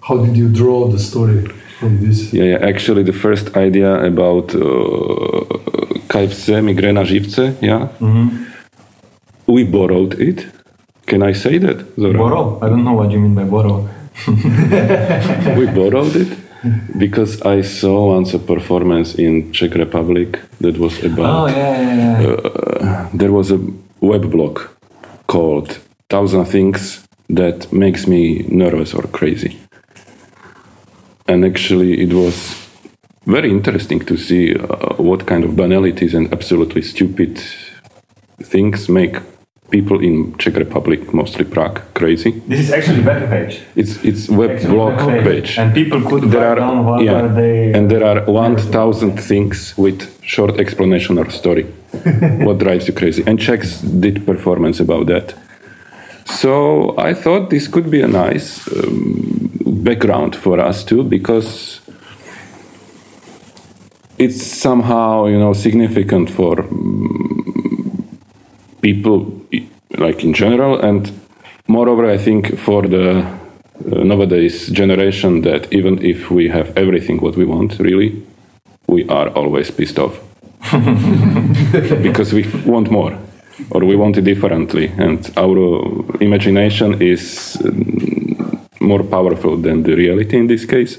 how 0.00 0.16
did 0.24 0.36
you 0.36 0.48
draw 0.48 0.88
the 0.88 0.98
story 0.98 1.38
from 1.80 1.98
this? 2.00 2.32
yeah, 2.32 2.44
yeah 2.52 2.68
actually 2.68 3.02
the 3.02 3.12
first 3.12 3.56
idea 3.56 3.90
about 4.04 4.54
uh, 4.54 4.60
KFC 6.08 6.62
mi 6.62 6.74
gre 6.74 6.92
na 6.92 7.04
živce, 7.04 7.54
yeah. 7.60 7.88
We 9.46 9.64
borrowed 9.64 10.14
it. 10.20 10.46
Can 11.06 11.22
I 11.22 11.32
say 11.34 11.58
that? 11.58 11.78
Zoran? 11.96 12.16
Borrow? 12.16 12.58
I 12.62 12.68
don't 12.68 12.84
know 12.84 12.92
what 12.94 13.10
you 13.10 13.20
mean 13.20 13.34
by 13.34 13.44
borrow. 13.44 13.88
we 15.58 15.66
borrowed 15.66 16.16
it 16.16 16.38
because 16.98 17.40
I 17.42 17.62
saw 17.62 18.14
once 18.14 18.34
a 18.34 18.38
performance 18.38 19.14
in 19.14 19.52
Czech 19.52 19.74
Republic 19.74 20.38
that 20.60 20.78
was 20.78 21.02
Oh, 21.02 21.06
about. 21.06 21.50
yeah, 21.50 21.82
yeah, 21.82 22.20
yeah. 22.20 22.28
uh, 22.28 23.08
there 23.14 23.32
was 23.32 23.50
a 23.50 23.58
web 24.00 24.30
blog 24.30 24.60
called 25.26 25.78
Thousand 26.08 26.44
Things 26.46 27.04
That 27.28 27.72
Makes 27.72 28.06
Me 28.06 28.44
Nervous 28.48 28.94
or 28.94 29.02
Crazy, 29.08 29.56
and 31.26 31.44
actually 31.44 32.00
it 32.02 32.12
was 32.12 32.56
very 33.26 33.50
interesting 33.50 34.00
to 34.06 34.16
see 34.16 34.54
uh, 34.54 34.94
what 35.02 35.26
kind 35.26 35.44
of 35.44 35.56
banalities 35.56 36.14
and 36.14 36.32
absolutely 36.32 36.82
stupid 36.82 37.40
things 38.42 38.88
make 38.88 39.16
people 39.72 39.98
in 40.04 40.34
Czech 40.38 40.56
Republic, 40.56 41.12
mostly 41.12 41.44
Prague, 41.44 41.80
crazy. 41.94 42.32
This 42.48 42.60
is 42.60 42.70
actually 42.70 43.02
web 43.02 43.28
page. 43.28 43.54
It's 43.74 44.04
it's 44.04 44.28
web 44.28 44.50
Actually 44.50 44.74
blog 44.74 45.06
web 45.06 45.24
page. 45.24 45.58
And 45.58 45.72
people 45.74 46.00
could 46.00 46.30
there 46.30 46.40
write 46.40 46.58
are 46.58 46.60
down 46.60 46.84
what 46.84 47.02
yeah, 47.04 47.34
they. 47.34 47.72
and 47.74 47.90
there 47.90 48.04
are 48.04 48.20
1000 48.26 49.18
things 49.18 49.74
with 49.76 50.12
short 50.22 50.60
explanation 50.60 51.18
or 51.18 51.30
story 51.30 51.64
what 52.46 52.58
drives 52.58 52.86
you 52.88 52.94
crazy 52.94 53.22
and 53.26 53.38
czechs 53.40 53.80
did 53.80 54.24
performance 54.24 54.80
about 54.80 55.06
that 55.06 55.34
so 56.24 56.94
i 56.98 57.12
thought 57.14 57.50
this 57.50 57.68
could 57.68 57.90
be 57.90 58.00
a 58.00 58.08
nice 58.08 58.66
um, 58.68 59.50
background 59.84 60.36
for 60.36 60.60
us 60.60 60.84
too 60.84 61.02
because 61.02 61.80
it's 64.18 64.42
somehow 64.42 65.26
you 65.26 65.38
know 65.38 65.52
significant 65.52 66.30
for 66.30 66.56
mm, 66.56 68.04
people 68.80 69.41
like 69.98 70.24
in 70.24 70.32
general. 70.34 70.80
And 70.80 71.12
moreover 71.68 72.10
i 72.10 72.18
think 72.18 72.58
for 72.58 72.82
the 72.82 73.20
uh, 73.20 74.04
nowadays 74.04 74.68
generation 74.68 75.42
that 75.42 75.72
even 75.72 76.04
if 76.04 76.30
we 76.30 76.48
have 76.48 76.76
everything 76.76 77.18
what 77.20 77.36
we 77.36 77.44
want 77.44 77.78
really 77.78 78.10
we 78.88 79.08
are 79.08 79.28
always 79.28 79.70
pissed 79.70 79.98
off. 79.98 80.20
Because 82.02 82.32
we 82.32 82.42
want 82.66 82.90
more 82.90 83.16
or 83.70 83.84
we 83.84 83.96
want 83.96 84.16
it 84.16 84.24
differently. 84.24 84.92
And 84.98 85.30
our 85.36 85.58
imagination 86.20 87.00
is 87.00 87.56
um, 87.64 88.68
more 88.80 89.02
powerful 89.02 89.56
than 89.56 89.82
the 89.82 89.94
reality 89.94 90.36
in 90.36 90.46
this 90.46 90.64
case. 90.64 90.98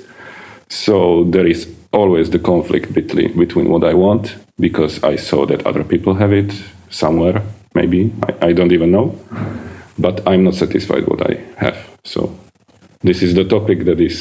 So 0.70 1.26
there 1.26 1.46
is 1.46 1.68
always 1.92 2.30
the 2.30 2.40
conflict 2.40 2.94
between, 2.94 3.38
between 3.38 3.70
what 3.70 3.84
i 3.84 3.94
want 3.94 4.36
because 4.60 5.04
i 5.04 5.16
saw 5.16 5.46
that 5.46 5.66
other 5.68 5.84
people 5.84 6.16
have 6.16 6.34
it 6.34 6.52
somewhere 6.90 7.42
maybe 7.76 8.12
I, 8.28 8.48
I 8.50 8.54
don't 8.54 8.72
even 8.72 8.92
know 8.92 9.16
but 9.98 10.22
i'm 10.28 10.44
not 10.44 10.56
satisfied 10.56 11.08
what 11.08 11.22
i 11.32 11.36
have. 11.58 11.78
So 12.04 12.34
this 13.02 13.22
is 13.22 13.34
the 13.36 13.44
topic 13.44 13.86
that 13.86 14.00
is 14.00 14.18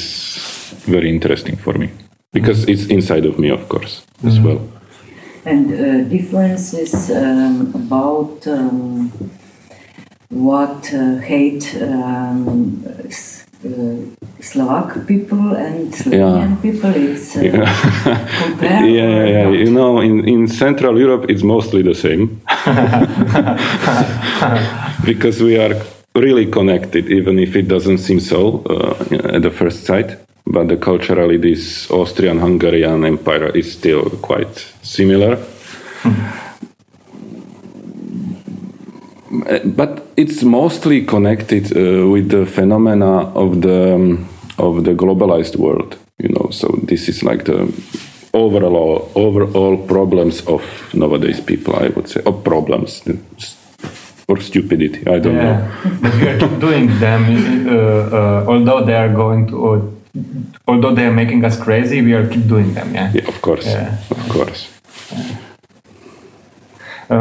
very 0.85 1.09
interesting 1.09 1.55
for 1.57 1.73
me 1.73 1.89
because 2.33 2.65
it's 2.67 2.85
inside 2.87 3.25
of 3.25 3.39
me 3.39 3.49
of 3.49 3.67
course 3.69 4.05
as 4.25 4.39
well. 4.39 4.59
And 5.45 5.71
uh, 5.73 6.09
difference 6.09 6.73
is 6.73 7.11
um, 7.11 7.71
about 7.75 8.47
um, 8.47 9.11
what 10.29 10.93
uh, 10.93 11.17
hate 11.17 11.75
um, 11.81 12.83
s- 13.05 13.42
Slovak 14.43 15.07
people 15.07 15.55
and 15.55 15.87
Slovenian 15.93 16.59
people. 16.61 16.91
It's 16.91 17.37
uh, 17.37 17.41
yeah 17.41 17.63
comparable. 18.43 18.87
yeah, 18.95 19.07
yeah, 19.07 19.25
yeah. 19.25 19.49
you 19.49 19.71
know 19.71 20.01
in, 20.01 20.27
in 20.27 20.47
central 20.47 20.99
europe 20.99 21.25
it's 21.29 21.43
mostly 21.43 21.81
the 21.81 21.95
same 21.95 22.41
because 25.05 25.41
we 25.41 25.57
are 25.57 25.75
really 26.15 26.45
connected 26.45 27.09
even 27.09 27.39
if 27.39 27.55
it 27.55 27.67
doesn't 27.67 27.99
seem 27.99 28.19
so 28.19 28.63
uh, 28.69 29.35
at 29.35 29.41
the 29.41 29.51
first 29.51 29.85
sight 29.85 30.17
but 30.45 30.67
the 30.67 30.77
culturally 30.77 31.37
this 31.37 31.89
austrian 31.91 32.39
hungarian 32.39 33.05
empire 33.05 33.47
is 33.55 33.71
still 33.71 34.09
quite 34.21 34.55
similar 34.81 35.37
Uh, 36.05 36.42
but 39.75 40.01
it's 40.17 40.43
mostly 40.43 41.05
connected 41.05 41.65
uh, 41.75 42.07
with 42.09 42.29
the 42.29 42.45
phenomena 42.45 43.31
of 43.35 43.61
the 43.61 43.95
um, 43.95 44.27
of 44.57 44.83
the 44.83 44.93
globalized 44.93 45.55
world 45.55 45.97
you 46.19 46.29
know 46.29 46.49
so 46.51 46.67
this 46.83 47.09
is 47.09 47.23
like 47.23 47.43
the 47.45 47.67
overall 48.33 49.11
overall 49.15 49.77
problems 49.87 50.41
of 50.47 50.61
nowadays 50.93 51.39
people 51.41 51.75
i 51.75 51.87
would 51.95 52.07
say 52.07 52.21
or 52.25 52.33
problems 52.33 53.01
or 54.27 54.39
stupidity 54.41 54.99
i 55.07 55.19
don't 55.19 55.35
know 55.35 55.53
Yeah, 55.53 55.99
but 56.01 56.13
we 56.15 56.27
are 56.29 56.37
keep 56.39 56.59
doing 56.59 56.87
them. 56.99 57.21
Uh, 57.67 57.73
uh, 58.17 58.45
although 58.47 58.85
they 58.85 58.95
are 58.95 59.09
going 59.13 59.47
to, 59.47 59.55
although 60.67 60.95
they 60.95 61.05
are 61.05 61.11
making 61.13 61.43
us 61.45 61.57
crazy, 61.59 62.01
we 62.01 62.13
are 62.13 62.27
keep 62.27 62.47
doing 62.47 62.73
them. 62.73 62.93
Yeah. 62.93 63.11
yeah 63.13 63.27
of 63.27 63.41
course 63.41 63.65
Yeah. 63.65 63.97
of 64.09 64.29
course 64.29 64.69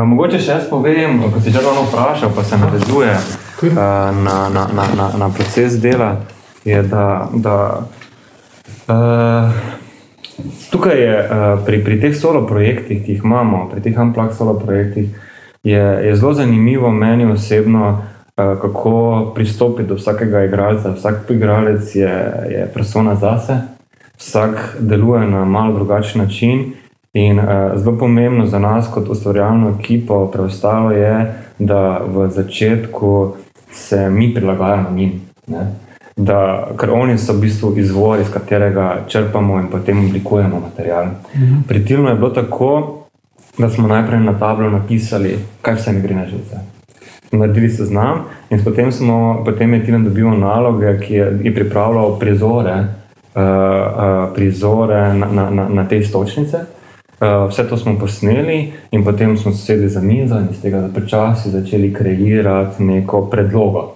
mogoče 0.07 0.39
še 0.39 0.53
jaz 0.53 0.69
povem, 0.71 1.21
ko 1.23 1.41
si 1.41 1.51
že 1.51 1.61
ravno 1.61 1.85
vprašal, 1.89 2.33
pa 2.35 2.45
se 2.45 2.59
navezuje 2.59 3.13
uh, 3.13 3.77
na, 3.77 4.49
na, 4.49 4.67
na, 4.75 4.87
na, 4.97 5.07
na 5.19 5.29
proces 5.29 5.81
dela, 5.81 6.17
je, 6.65 6.83
da, 6.83 7.29
da 7.35 7.57
uh, 8.89 9.51
tukaj 10.71 11.03
je 11.03 11.17
uh, 11.19 11.65
pri, 11.67 11.85
pri 11.85 12.01
teh 12.01 12.17
solo 12.17 12.47
projektih, 12.47 13.03
ki 13.05 13.19
jih 13.19 13.25
imamo, 13.25 13.69
pri 13.73 13.83
teh 13.83 13.99
Unplugged 13.99 14.37
solo 14.37 14.55
projektih, 14.59 15.11
je, 15.63 15.83
je 16.07 16.17
zelo 16.17 16.35
zanimivo 16.35 16.91
meni 16.91 17.27
osebno, 17.27 17.91
uh, 17.93 18.59
kako 18.63 19.33
pristopiti 19.35 19.89
do 19.89 19.95
vsakega 19.95 20.45
igralca. 20.45 20.95
Vsak 20.97 21.31
igralec 21.31 21.95
je, 21.95 22.15
je 22.51 22.71
persona 22.75 23.15
zase, 23.15 23.61
vsak 24.19 24.77
deluje 24.81 25.27
na 25.27 25.45
malo 25.45 25.75
drugačen 25.75 26.23
način. 26.23 26.73
In 27.15 27.39
uh, 27.39 27.45
zelo 27.77 27.99
pomembno 27.99 28.47
za 28.47 28.59
nas, 28.59 28.89
kot 28.95 29.09
ustvarjalno 29.09 29.77
ekipo, 29.81 30.27
preostalo 30.27 30.91
je, 30.91 31.35
da 31.59 32.01
v 32.07 32.29
začetku 32.31 33.35
se 33.71 34.11
mi 34.11 34.35
prilagajamo 34.35 34.91
njim. 34.91 35.21
Ne? 35.47 35.67
Da, 36.17 36.69
ker 36.81 36.91
oni 36.91 37.19
so 37.19 37.37
v 37.37 37.45
bistvu 37.45 37.75
izvor, 37.77 38.21
iz 38.21 38.33
katerega 38.33 39.05
črpamo 39.09 39.61
in 39.61 39.69
potem 39.69 40.05
oblikujemo 40.07 40.61
material. 40.61 41.07
Mhm. 41.37 41.63
Pri 41.69 41.85
Tilnu 41.85 42.09
je 42.09 42.15
bilo 42.15 42.31
tako, 42.31 42.99
da 43.59 43.71
smo 43.71 43.89
najprej 43.89 44.21
na 44.21 44.39
tablo 44.39 44.71
napisali, 44.71 45.39
kaj 45.63 45.75
vse 45.75 45.93
mi 45.93 46.01
gre 46.01 46.15
na 46.15 46.27
živce. 46.27 46.65
Naredili 47.33 47.69
seznam 47.69 48.25
in 48.51 48.65
potem, 48.65 48.93
smo, 48.93 49.43
potem 49.45 49.75
je 49.75 49.85
Tilan 49.85 50.05
dobil 50.05 50.31
naloge, 50.31 50.99
ki 51.01 51.15
je, 51.15 51.41
je 51.43 51.55
pripravljal 51.55 52.19
prizore, 52.19 52.75
uh, 52.75 53.43
uh, 53.43 54.35
prizore 54.35 55.15
na, 55.15 55.27
na, 55.27 55.51
na, 55.51 55.69
na 55.69 55.89
te 55.89 56.03
stočnice. 56.05 56.81
Uh, 57.23 57.49
vse 57.49 57.69
to 57.69 57.77
smo 57.77 57.99
posneli, 57.99 58.73
in 58.91 59.05
potem 59.05 59.37
smo 59.39 59.53
sedeli 59.53 59.89
za 59.89 60.01
mizo 60.01 60.39
in 60.39 60.49
iz 60.51 60.63
tega 60.63 60.89
počasi 60.95 61.51
začeli 61.51 61.93
kreirati 61.95 62.83
neko 62.83 63.27
predlogo. 63.31 63.93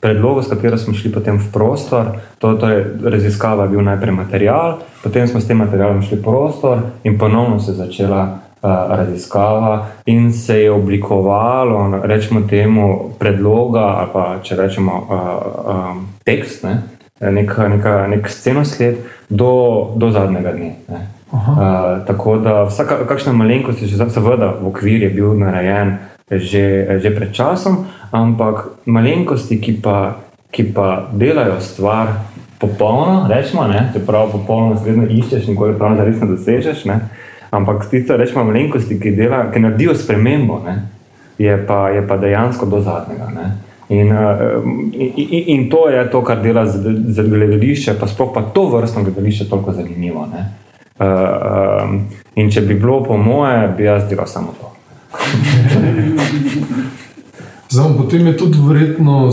Predlogo, 0.00 0.42
s 0.42 0.48
katero 0.48 0.76
smo 0.78 0.94
šli 0.94 1.12
potem 1.12 1.38
v 1.38 1.52
prostor, 1.52 2.06
to, 2.38 2.52
to 2.54 2.68
je 2.68 2.84
raziskava, 3.04 3.66
bil 3.66 3.80
najprej 3.80 4.12
material, 4.12 4.78
potem 5.02 5.24
smo 5.28 5.40
s 5.40 5.48
tem 5.48 5.56
materialom 5.56 6.02
šli 6.02 6.20
v 6.20 6.22
prostor 6.22 6.78
in 7.04 7.16
ponovno 7.18 7.56
se 7.60 7.72
je 7.72 7.80
začela 7.80 8.22
uh, 8.28 8.68
raziskava 8.92 9.86
in 10.06 10.32
se 10.32 10.60
je 10.60 10.70
oblikovalo, 10.70 12.04
rečemo 12.04 12.44
temu, 12.44 13.16
predloga 13.18 13.80
ali 13.80 14.08
pa 14.12 14.38
če 14.42 14.56
rečemo 14.56 14.92
uh, 14.92 15.16
um, 15.64 16.06
tekst, 16.24 16.68
ne, 16.68 16.82
neka, 17.24 17.68
neka, 17.68 18.06
nek 18.06 18.28
scenosled 18.28 19.00
do, 19.28 19.92
do 19.96 20.10
zadnjega 20.10 20.52
dne. 20.52 20.74
Ne. 20.88 21.15
Uh, 21.32 22.06
tako 22.06 22.36
da 22.38 22.64
vsaka, 22.64 23.00
kakšna 23.08 23.32
malenkost 23.32 23.82
je 23.82 23.88
že 23.88 24.10
seveda 24.10 24.54
v 24.62 24.68
okvir 24.68 25.02
je 25.02 25.10
bil 25.10 25.34
narejen 25.34 25.98
že, 26.30 26.98
že 27.02 27.10
pred 27.14 27.30
časom, 27.30 27.86
ampak 28.10 28.82
malenkosti, 28.86 29.62
ki 29.62 29.78
pa, 29.78 30.26
ki 30.50 30.74
pa 30.74 31.06
delajo 31.14 31.62
stvar 31.62 32.26
popolno, 32.58 33.30
rečemo, 33.30 33.66
ne, 33.70 33.90
čeprav 33.94 34.34
popolno 34.34 34.74
vedno 34.82 35.06
iščeš, 35.06 35.46
nikoli 35.46 35.78
prav 35.78 35.94
zares 35.94 36.18
ne 36.18 36.26
dosežeš, 36.26 36.84
ne, 36.90 36.98
ampak 37.54 37.86
tiste 37.86 38.18
rečemo 38.18 38.42
malenkosti, 38.50 38.98
ki, 38.98 39.14
dela, 39.14 39.46
ki 39.54 39.62
naredijo 39.62 39.94
spremembo, 39.94 40.58
ne, 40.66 40.76
je, 41.38 41.54
pa, 41.66 41.94
je 41.94 42.02
pa 42.02 42.18
dejansko 42.18 42.66
do 42.66 42.82
zadnjega. 42.82 43.30
Ne. 43.30 43.46
In, 43.86 44.10
in, 44.98 45.42
in 45.46 45.68
to 45.70 45.86
je 45.94 46.02
to, 46.10 46.24
kar 46.26 46.42
dela 46.42 46.66
za 46.66 47.22
gledališče, 47.22 47.94
pa 48.00 48.10
sploh 48.10 48.32
pa 48.34 48.42
to 48.42 48.66
vrstno 48.72 49.04
gledališče 49.06 49.46
toliko 49.46 49.76
zanimivo. 49.78 50.26
Ne. 50.26 50.48
Uh, 50.98 51.06
um, 51.84 52.06
in 52.34 52.50
če 52.50 52.60
bi 52.60 52.74
bilo 52.74 53.02
po 53.04 53.16
moje, 53.16 53.68
bi 53.76 53.84
jaz 53.84 54.08
delal 54.08 54.26
samo 54.26 54.54
to. 54.60 54.72
Znam, 57.70 57.96
potem 57.96 58.26
je 58.26 58.36
tudi 58.36 58.58
verjetno 58.68 59.30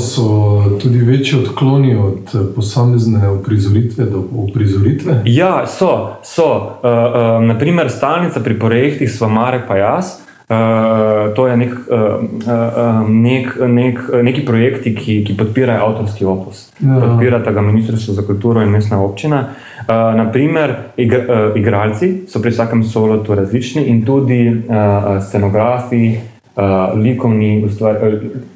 tudi 0.81 0.97
večji 0.97 1.39
odkloni 1.39 1.95
od 1.95 2.17
eh, 2.33 2.39
posamezne 2.55 3.29
uprizoritve 3.29 4.05
do 4.05 4.23
uprizoritve. 4.31 5.21
Ja, 5.25 5.67
so. 5.67 6.15
so. 6.23 6.55
Uh, 6.55 6.89
uh, 6.89 7.47
naprimer, 7.47 7.89
stalnica 7.89 8.39
pri 8.39 8.59
projektih 8.59 9.11
Svamare 9.11 9.61
pa 9.67 9.77
jaz. 9.77 10.05
Uh, 10.49 11.33
to 11.35 11.47
je 11.47 11.57
nek, 11.57 11.71
uh, 11.71 11.77
uh, 11.77 13.09
nek, 13.09 13.55
nek, 13.67 13.99
neki 14.23 14.45
projekti, 14.45 14.95
ki, 14.95 15.23
ki 15.27 15.37
podpirajo 15.37 15.85
avtorski 15.85 16.25
opus. 16.25 16.67
Ja. 16.79 16.99
Podpirata 16.99 17.51
ga 17.51 17.61
Ministrstvo 17.61 18.13
za 18.13 18.21
kulturo 18.21 18.61
in 18.61 18.69
mestna 18.69 19.01
občina. 19.01 19.39
Uh, 19.39 19.72
naprimer, 19.87 20.75
igr, 20.97 21.17
uh, 21.17 21.57
igralci 21.57 22.27
so 22.27 22.41
pri 22.41 22.51
vsakem 22.51 22.83
solotu 22.83 23.35
različni 23.35 23.83
in 23.91 24.05
tudi 24.05 24.47
uh, 24.47 25.19
scenografi, 25.23 26.17
uh, 26.55 26.63
likovni 26.95 27.63
ustvar, 27.65 27.97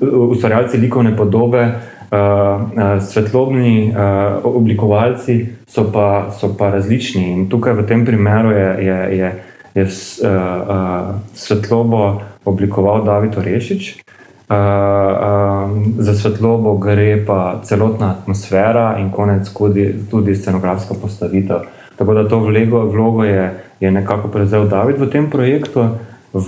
uh, 0.02 0.30
ustvarjalci 0.30 0.78
likovne 0.78 1.16
podobe, 1.18 1.64
uh, 1.68 2.18
uh, 2.18 3.04
svetlobni 3.04 3.92
uh, 3.92 4.46
oblikovalci 4.46 5.46
so 5.68 5.90
pa, 5.92 6.32
so 6.40 6.54
pa 6.58 6.70
različni. 6.70 7.32
In 7.34 7.50
tukaj 7.50 7.74
v 7.74 7.88
tem 7.88 8.06
primeru 8.06 8.52
je. 8.52 8.68
je, 8.86 9.18
je 9.18 9.36
je 9.78 9.84
uh, 9.84 9.90
uh, 9.90 11.16
svetlobo 11.34 12.22
oblikoval 12.44 13.06
David 13.06 13.38
Orešič. 13.38 14.02
Uh, 14.48 14.56
um, 14.56 15.94
za 16.00 16.14
svetlobo 16.16 16.78
gre 16.80 17.26
pa 17.26 17.60
celotna 17.64 18.12
atmosfera 18.12 18.96
in 19.00 19.10
konec 19.12 19.50
tudi, 19.52 19.96
tudi 20.12 20.36
scenografska 20.36 20.96
postavitev. 21.02 21.68
Tako 21.96 22.14
da 22.14 22.28
to 22.30 22.40
vlego, 22.40 22.86
vlogo 22.86 23.24
je, 23.24 23.60
je 23.80 23.92
nekako 23.92 24.28
prevzel 24.28 24.68
David 24.68 24.98
v 24.98 25.10
tem 25.10 25.30
projektu. 25.30 25.90
V, 26.34 26.48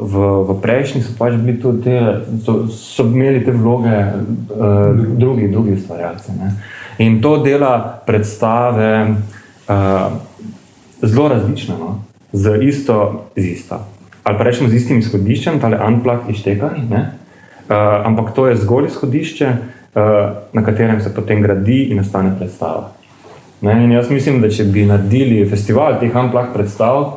v, 0.00 0.14
v 0.48 0.60
prejšnji 0.62 1.02
so 1.02 1.12
pač 1.18 1.36
bili 1.36 1.60
tudi 1.60 1.84
te, 1.84 2.24
so, 2.44 2.68
so 2.68 3.04
imeli 3.04 3.44
te 3.44 3.52
vloge 3.52 3.92
uh, 3.92 4.96
drugi, 5.18 5.48
drugi 5.48 5.76
ustvarjalci. 5.76 6.32
In 6.98 7.20
to 7.20 7.42
dela 7.44 8.00
predstave 8.06 9.08
uh, 9.68 10.12
zelo 11.02 11.28
različno. 11.28 11.76
No? 11.76 12.08
z 12.32 12.62
isto, 12.62 13.24
z 13.36 13.44
isto. 13.44 13.80
Ali 14.24 14.36
pa 14.36 14.44
rečemo 14.44 14.68
z 14.68 14.76
istim 14.76 14.98
izhodiščem, 15.00 15.60
tale 15.60 15.80
unplug 15.80 16.28
iztekanje. 16.28 16.84
Uh, 17.68 18.06
ampak 18.06 18.32
to 18.34 18.46
je 18.48 18.56
zgolj 18.56 18.86
izhodišče, 18.86 19.48
uh, 19.48 20.02
na 20.52 20.64
katerem 20.64 21.00
se 21.00 21.14
potem 21.14 21.42
gradi 21.42 21.82
in 21.90 21.96
nastane 21.96 22.32
predstava. 22.38 22.92
Ne? 23.60 23.84
In 23.84 23.92
jaz 23.92 24.10
mislim, 24.10 24.40
da 24.40 24.48
če 24.48 24.64
bi 24.64 24.86
naredili 24.88 25.42
festival 25.50 25.98
teh 26.00 26.14
unplug 26.16 26.54
predstav, 26.54 27.10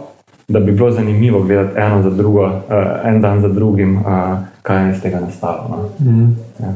da 0.47 0.59
bi 0.59 0.71
bilo 0.71 0.91
zanimivo 0.91 1.43
gledati 1.43 1.79
eno 1.79 2.01
za 2.03 2.09
drugo, 2.09 2.45
uh, 2.45 2.73
en 3.05 3.21
dan 3.21 3.41
za 3.41 3.47
drugim, 3.47 3.97
uh, 3.97 4.37
kaj 4.61 4.85
je 4.85 4.91
iz 4.91 5.01
tega 5.01 5.19
nastalo. 5.19 5.69
No? 5.69 6.11
Mm. 6.11 6.35
Ja. 6.59 6.73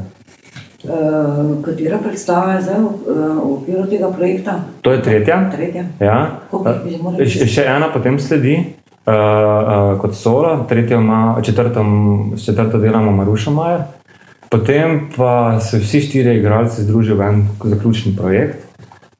Uh, 0.86 1.64
katera 1.64 1.98
predstava 1.98 2.52
je 2.52 2.62
zdaj 2.62 2.80
v, 2.80 2.84
uh, 2.84 3.52
okviru 3.58 3.86
tega 3.90 4.10
projekta? 4.10 4.60
To 4.80 4.92
je 4.92 5.02
tretja. 5.02 5.50
tretja. 5.52 5.84
Ja. 6.00 6.30
Uh, 6.52 7.26
še 7.26 7.68
ena 7.68 7.92
potem 7.92 8.16
sledi 8.18 8.56
uh, 9.06 9.12
uh, 9.14 10.00
kot 10.00 10.14
solo, 10.14 10.64
tretjo 10.68 10.98
ima, 10.98 11.36
četrto, 11.42 11.84
četrto 12.44 12.78
delamo 12.78 13.12
Maruša 13.12 13.50
Maja. 13.50 13.86
Potem 14.50 15.10
pa 15.16 15.60
se 15.60 15.78
vsi 15.78 16.00
štirje 16.00 16.38
igralci 16.38 16.82
združijo 16.82 17.16
v 17.16 17.20
en 17.22 17.48
zaključni 17.64 18.16
projekt. 18.16 18.66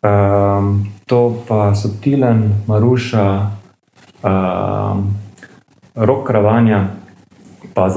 Um, 0.03 0.87
to 1.07 1.43
pa 1.49 1.75
so 1.75 1.89
Tilen, 2.01 2.53
Maruša, 2.67 3.51
um, 4.23 5.15
Rok 5.95 6.27
Kravanja, 6.27 6.87
pa 7.75 7.89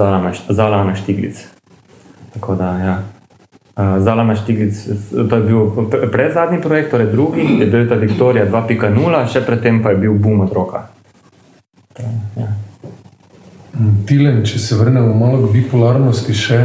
Zalana 0.50 0.96
Štiglic. 0.96 1.48
Tako 2.34 2.56
da, 2.56 2.78
ja. 2.78 2.98
Zala 3.98 4.24
Maštiglic, 4.24 4.88
to 5.30 5.36
je 5.36 5.42
bil 5.42 5.88
predzadnji 6.12 6.62
projekt, 6.62 6.92
torej 6.92 7.08
drugi, 7.08 7.46
je 7.60 7.66
bil 7.66 7.88
ta 7.90 7.96
Viktorija 7.96 8.46
2.0, 8.52 9.22
še 9.32 9.42
predtem 9.46 9.80
pa 9.84 9.94
je 9.94 10.02
bil 10.04 10.18
boom 10.20 10.42
od 10.44 10.52
roka. 10.54 10.82
Ja. 12.38 12.50
Tilen, 14.08 14.42
če 14.48 14.60
se 14.60 14.76
vrnemo 14.76 15.14
malo 15.16 15.46
k 15.46 15.54
bipolarnosti, 15.54 16.36
še, 16.36 16.60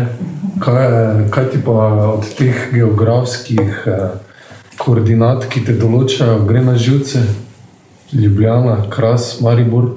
kaj, 0.63 0.87
kaj 1.35 1.51
ti 1.53 1.61
pa 1.63 1.89
od 2.17 2.27
teh 2.39 2.69
geografskih 2.75 3.85
eh, 3.87 4.05
koordinat, 4.81 5.47
ki 5.51 5.67
te 5.69 5.77
določajo, 5.79 6.43
gre 6.49 6.65
na 6.65 6.79
živce? 6.81 7.23
Ljubljana, 8.15 8.91
Kras, 8.91 9.41
Maribor. 9.43 9.89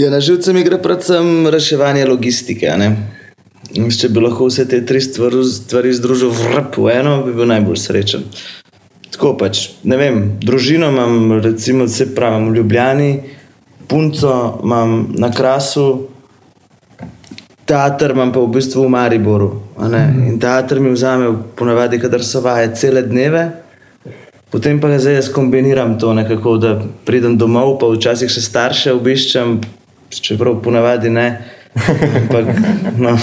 ja, 0.00 0.10
na 0.10 0.20
živce 0.20 0.52
mi 0.54 0.62
gre 0.62 0.78
predvsem 0.82 1.48
reševanje 1.50 2.04
logistike. 2.06 2.70
Če 3.70 4.10
bi 4.14 4.22
lahko 4.22 4.46
vse 4.46 4.68
te 4.70 4.78
tri 4.86 5.02
stvari, 5.02 5.42
stvari 5.46 5.90
združil 5.94 6.30
v 6.30 6.86
eno, 6.94 7.22
bi 7.26 7.34
bil 7.34 7.50
najbolj 7.50 7.82
srečen. 7.82 8.22
Tako 9.10 9.34
pač, 9.38 9.64
ne 9.84 9.96
vem, 9.98 10.20
družino 10.42 10.88
imam, 10.92 11.32
recimo, 11.42 11.84
vse 11.88 12.12
pravim 12.14 12.50
v 12.50 12.60
Ljubljani, 12.60 13.10
punco 13.90 14.34
imam 14.62 15.08
na 15.18 15.32
krasu, 15.34 15.86
teater 17.66 18.14
imam 18.14 18.32
pa 18.32 18.42
v 18.42 18.52
bistvu 18.54 18.84
v 18.86 18.92
Mariboru. 18.94 19.50
In 19.80 20.38
teater 20.42 20.80
mi 20.80 20.94
vzame, 20.94 21.32
ponavadi, 21.58 21.98
kadar 22.02 22.24
so 22.26 22.42
vaje 22.42 22.70
cele 22.74 23.02
dneve. 23.02 23.48
Potem 24.50 24.80
pa 24.82 24.90
zdaj 24.98 25.14
jaz 25.14 25.28
kombiniram 25.30 25.98
to 25.98 26.14
nekako, 26.14 26.56
da 26.58 26.72
pridem 27.06 27.36
domov, 27.38 27.78
pa 27.78 27.86
včasih 27.86 28.30
še 28.30 28.42
starše 28.42 28.94
obiščem, 28.98 29.60
čeprav 30.10 30.58
ponavadi 30.62 31.10
ne. 31.10 31.28
Ampak, 31.78 32.50
no, 32.98 33.14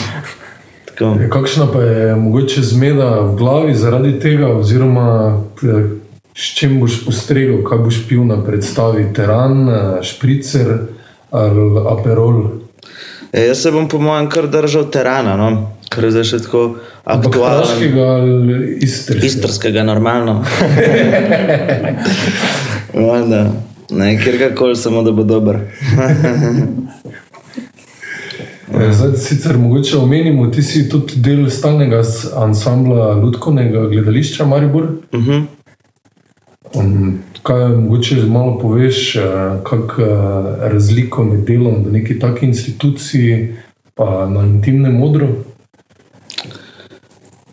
Ja, 1.00 1.30
kakšna 1.30 1.68
pa 1.74 1.82
je 1.82 2.16
mogoče 2.16 2.62
zmeda 2.62 3.10
v 3.22 3.36
glavi 3.38 3.76
zaradi 3.76 4.20
tega, 4.20 4.48
oziroma 4.48 5.44
s 6.34 6.56
čim 6.58 6.80
boš 6.80 7.06
postregel, 7.06 7.62
kaj 7.66 7.78
boš 7.78 8.02
pil 8.10 8.26
na 8.26 8.40
predstavi, 8.44 9.06
teran, 9.14 9.70
špricer 10.02 10.74
ali 11.32 11.84
aperol? 11.92 12.44
E, 13.32 13.46
jaz 13.46 13.62
se 13.62 13.72
bom, 13.72 13.88
po 13.90 14.00
mojem, 14.02 14.30
kar 14.30 14.48
držal 14.50 14.90
terana, 14.90 15.36
no? 15.38 15.78
kar 15.90 16.04
je 16.04 16.12
zdaj 16.12 16.26
še 16.28 16.40
tako 16.46 16.62
aktualno. 17.06 17.64
Istrskega 17.64 18.08
ali 18.18 18.58
istrskega? 18.84 19.26
Istrskega, 19.26 19.84
normalno. 19.88 20.42
ne, 24.02 24.10
kjerkoli, 24.24 24.76
samo 24.76 25.04
da 25.04 25.12
bo 25.12 25.24
dober. 25.24 25.60
Ja. 28.74 28.94
Zdaj, 28.94 29.16
sicer 29.18 29.58
mogoče 29.58 29.98
omenimo, 29.98 30.48
ti 30.48 30.64
si 30.64 30.90
tudi 30.90 31.14
del 31.16 31.50
stalnega 31.50 32.02
ansambla 32.36 33.14
Ludkovnega 33.16 33.88
gledališča 33.88 34.46
Maribor. 34.46 34.84
Uh 35.12 35.20
mhm. 35.20 35.32
-huh. 35.32 37.18
Kaj 37.44 37.68
mogoče 37.68 38.16
malo 38.16 38.60
poveš, 38.60 39.16
eh, 39.16 39.22
kakšno 39.64 40.06
je 40.06 40.70
razliko 40.70 41.24
med 41.24 41.40
delom 41.40 41.84
v 41.86 41.92
neki 41.92 42.20
taki 42.20 42.46
instituciji 42.46 43.32
in 44.00 44.34
na 44.34 44.42
intimnem 44.46 44.94
modru? 44.94 45.28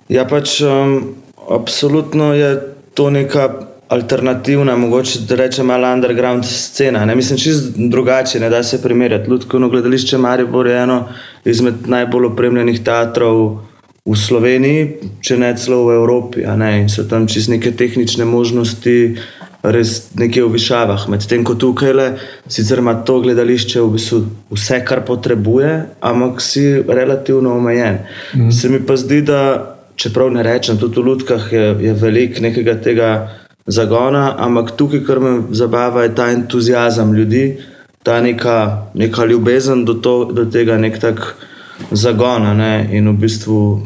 Ja, 0.08 0.24
pač 0.24 0.60
um, 0.60 1.14
absolutno 1.50 2.34
je 2.34 2.60
to 2.94 3.10
neka 3.10 3.73
alternativna, 3.88 4.76
mogoče 4.76 5.18
da 5.28 5.36
rečem, 5.36 5.66
malo 5.66 5.92
underground 5.92 6.44
scena. 6.44 7.04
Ne? 7.04 7.14
Mislim, 7.14 7.38
čist 7.38 7.76
drugače, 7.76 8.40
ne 8.40 8.50
da 8.50 8.62
se 8.62 8.82
primerjati. 8.82 9.30
Ljudsko 9.30 9.58
gledališče 9.58 10.18
Maribor 10.18 10.66
je 10.66 10.82
eno 10.82 11.08
izmed 11.44 11.74
najbolj 11.86 12.26
opremljenih 12.26 12.84
teatrov 12.84 13.58
v 14.04 14.16
Sloveniji, 14.16 14.88
če 15.20 15.36
ne 15.40 15.54
celo 15.56 15.84
v 15.86 15.94
Evropi. 15.96 16.44
In 16.44 16.88
so 16.88 17.04
tam 17.08 17.26
čist 17.28 17.48
neke 17.48 17.72
tehnične 17.72 18.24
možnosti, 18.24 19.16
res 19.64 20.10
nekje 20.20 20.44
v 20.44 20.52
višavah. 20.58 21.06
Medtem 21.08 21.44
ko 21.44 21.54
tukaj 21.56 21.92
le, 21.96 22.08
sicer 22.48 22.82
ima 22.82 22.94
to 23.04 23.20
gledališče 23.24 23.80
v 23.80 23.92
bistvu 23.96 24.20
vse, 24.52 24.82
kar 24.84 25.04
potrebuje, 25.08 25.70
ampak 26.04 26.42
si 26.44 26.66
relativno 26.84 27.56
omejen. 27.56 28.02
Mm. 28.34 28.50
Se 28.52 28.68
mi 28.68 28.82
pa 28.84 28.96
zdi, 29.00 29.22
da 29.24 29.40
čeprav 29.96 30.30
ne 30.34 30.42
rečem, 30.42 30.76
tudi 30.78 31.00
v 31.00 31.06
Ljudkah 31.06 31.48
je, 31.52 31.64
je 31.80 31.94
veliko 31.96 32.44
nekega 32.44 32.76
tega 32.82 33.10
zagona, 33.66 34.34
ampak 34.38 34.76
tukaj, 34.76 35.04
kar 35.06 35.20
me 35.20 35.32
zabava, 35.50 36.02
je 36.02 36.14
ta 36.14 36.30
entuzijazem 36.30 37.14
ljudi, 37.14 37.58
ta 38.02 38.20
neka, 38.20 38.86
neka 38.94 39.24
ljubezen 39.24 39.84
do, 39.84 39.94
to, 39.94 40.24
do 40.24 40.44
tega, 40.44 40.76
nek 40.76 41.00
tak 41.00 41.36
zagon 41.90 42.56
ne? 42.56 42.88
in 42.92 43.08
v 43.08 43.16
bistvu 43.18 43.80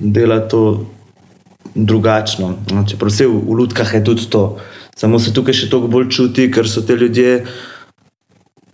dela 0.00 0.38
to 0.40 0.86
drugačno. 1.74 2.54
No, 2.72 2.84
čeprav 2.86 3.10
vse 3.10 3.26
v, 3.26 3.34
v 3.34 3.58
lutkah 3.58 3.94
je 3.94 4.04
tudi 4.04 4.30
to. 4.30 4.58
Samo 4.96 5.18
se 5.18 5.34
tukaj 5.34 5.56
še 5.58 5.70
toliko 5.70 5.90
bolj 5.90 6.10
čuti, 6.14 6.46
ker 6.54 6.68
so 6.70 6.84
te 6.86 6.94
ljudje. 6.94 7.42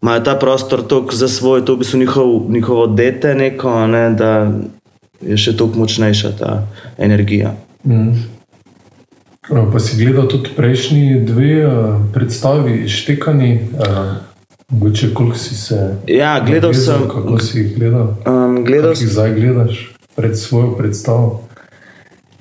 Imajo 0.03 0.25
ta 0.25 0.35
prostor 0.37 0.85
tako 0.88 1.16
za 1.16 1.29
svoj, 1.29 1.64
to 1.64 1.75
v 1.75 1.85
bistvu 1.85 2.01
njihov, 2.01 2.29
njihovo 2.53 2.87
dete, 2.87 3.35
neko, 3.35 3.87
ne, 3.88 4.05
da 4.16 4.53
je 5.25 5.37
še 5.37 5.57
toliko 5.57 5.81
močnejša 5.81 6.37
ta 6.37 6.53
energija. 7.01 7.55
Mm. 7.85 8.39
Pa 9.51 9.79
si 9.83 9.99
gledal 9.99 10.29
tudi 10.31 10.55
prejšnji 10.57 11.27
dve 11.27 11.67
uh, 11.67 11.73
predstavi, 12.15 12.89
štekani, 12.89 13.61
uh, 13.75 14.23
mogoče 14.69 15.15
koliko 15.15 15.39
si 15.39 15.55
se. 15.55 15.97
Ja, 16.07 16.39
gledal 16.47 16.71
navezal, 16.71 16.99
sem. 16.99 17.09
Kako 17.09 17.39
si 17.39 17.59
jih 17.59 17.75
gledal? 17.79 18.15
Um, 18.27 18.65
gledal 18.65 18.95
Kako 18.95 19.03
jih 19.03 19.11
zdaj 19.11 19.35
gledaš 19.35 19.91
pred 20.15 20.39
svojo 20.39 20.77
predstavo? 20.79 21.43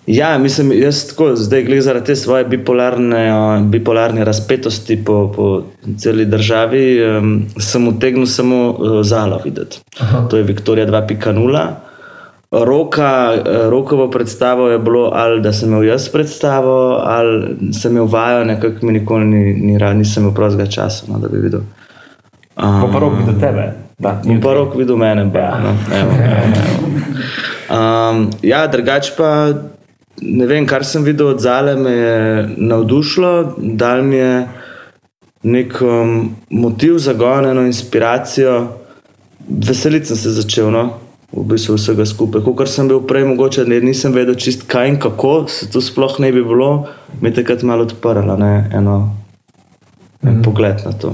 Ja, 0.08 0.38
mislim, 0.38 0.72
jaz 0.72 1.08
tako 1.08 1.36
zdaj 1.36 1.64
gledam 1.64 1.82
zaradi 1.82 2.06
te 2.06 2.16
svoje 2.16 2.46
bipolarne, 2.46 3.26
uh, 3.34 3.66
bipolarne 3.66 4.26
razpetosti 4.26 5.04
po, 5.06 5.32
po 5.36 5.64
celi 5.98 6.26
državi, 6.26 6.86
um, 7.06 7.46
sem 7.58 7.88
utegnil 7.88 8.26
samo 8.26 8.70
uh, 8.70 9.02
zalo 9.04 9.42
videti. 9.46 9.82
Aha. 10.00 10.28
To 10.30 10.38
je 10.38 10.44
Viktorija 10.44 10.88
2.0. 10.88 11.89
Roka, 12.52 13.34
uh, 13.34 13.70
rokovo 13.70 14.10
predstavo 14.10 14.70
je 14.70 14.80
bilo, 14.80 15.12
ali 15.14 15.42
da 15.42 15.54
sem 15.54 15.70
imel 15.70 15.84
jaz 15.84 16.10
predstavo, 16.10 17.02
ali 17.04 17.74
sem 17.74 17.92
imel 17.92 18.06
vajo, 18.06 18.44
nekako 18.44 18.86
mi 18.86 18.94
nikoli 18.94 19.26
ni, 19.26 19.54
ni 19.54 19.78
rad, 19.78 19.98
nisem 19.98 20.24
imel 20.24 20.36
prostega 20.36 20.66
časa, 20.66 21.06
no, 21.08 21.20
da 21.20 21.28
bi 21.28 21.38
videl. 21.38 21.62
Um, 22.58 22.82
Po 22.82 22.88
prvo 22.88 23.12
do 23.26 23.40
tebe. 23.40 23.74
Da, 24.00 24.22
In 24.26 24.42
pa 24.42 24.54
rok 24.54 24.76
videl 24.76 24.98
mene, 24.98 25.26
ba, 25.26 25.60
no, 25.64 25.76
evo, 25.96 26.12
evo, 26.12 26.44
evo. 26.66 26.90
Um, 27.70 28.30
ja, 28.42 28.68
drugače 28.68 29.14
pa 29.18 29.54
ne 30.22 30.46
vem, 30.46 30.66
kar 30.68 30.86
sem 30.86 31.04
videl 31.04 31.28
od 31.28 31.40
zale, 31.40 31.76
me 31.76 31.92
je 31.92 32.48
navdušilo, 32.58 33.54
dal 33.58 34.02
mi 34.04 34.16
je 34.16 34.48
nek 35.44 35.82
um, 35.82 36.36
motiv 36.50 36.98
za 36.98 37.14
gon, 37.14 37.46
eno 37.46 37.62
inspiracijo. 37.62 38.68
Veseliti 39.50 40.06
sem 40.06 40.18
se 40.18 40.30
začel, 40.30 40.72
no, 40.72 40.84
v 41.32 41.44
bistvu 41.46 41.78
vsega 41.78 42.06
skupaj. 42.06 42.42
Kot 42.42 42.70
sem 42.70 42.90
bil 42.90 43.02
prej, 43.06 43.26
mogoče 43.30 43.66
ne, 43.70 43.80
nisem 43.86 44.14
vedel 44.16 44.38
čist 44.40 44.66
kaj 44.70 44.94
in 44.94 45.00
kako, 45.02 45.48
se 45.52 45.70
to 45.70 45.82
sploh 45.82 46.20
ne 46.20 46.32
bi 46.34 46.44
bilo, 46.44 46.88
mi 47.22 47.30
je 47.30 47.40
takrat 47.42 47.64
malo 47.64 47.86
odprlo, 47.86 48.38
ne, 48.38 48.70
eno, 48.74 49.16
en 50.24 50.42
pogled 50.44 50.82
na 50.86 50.94
to. 50.94 51.14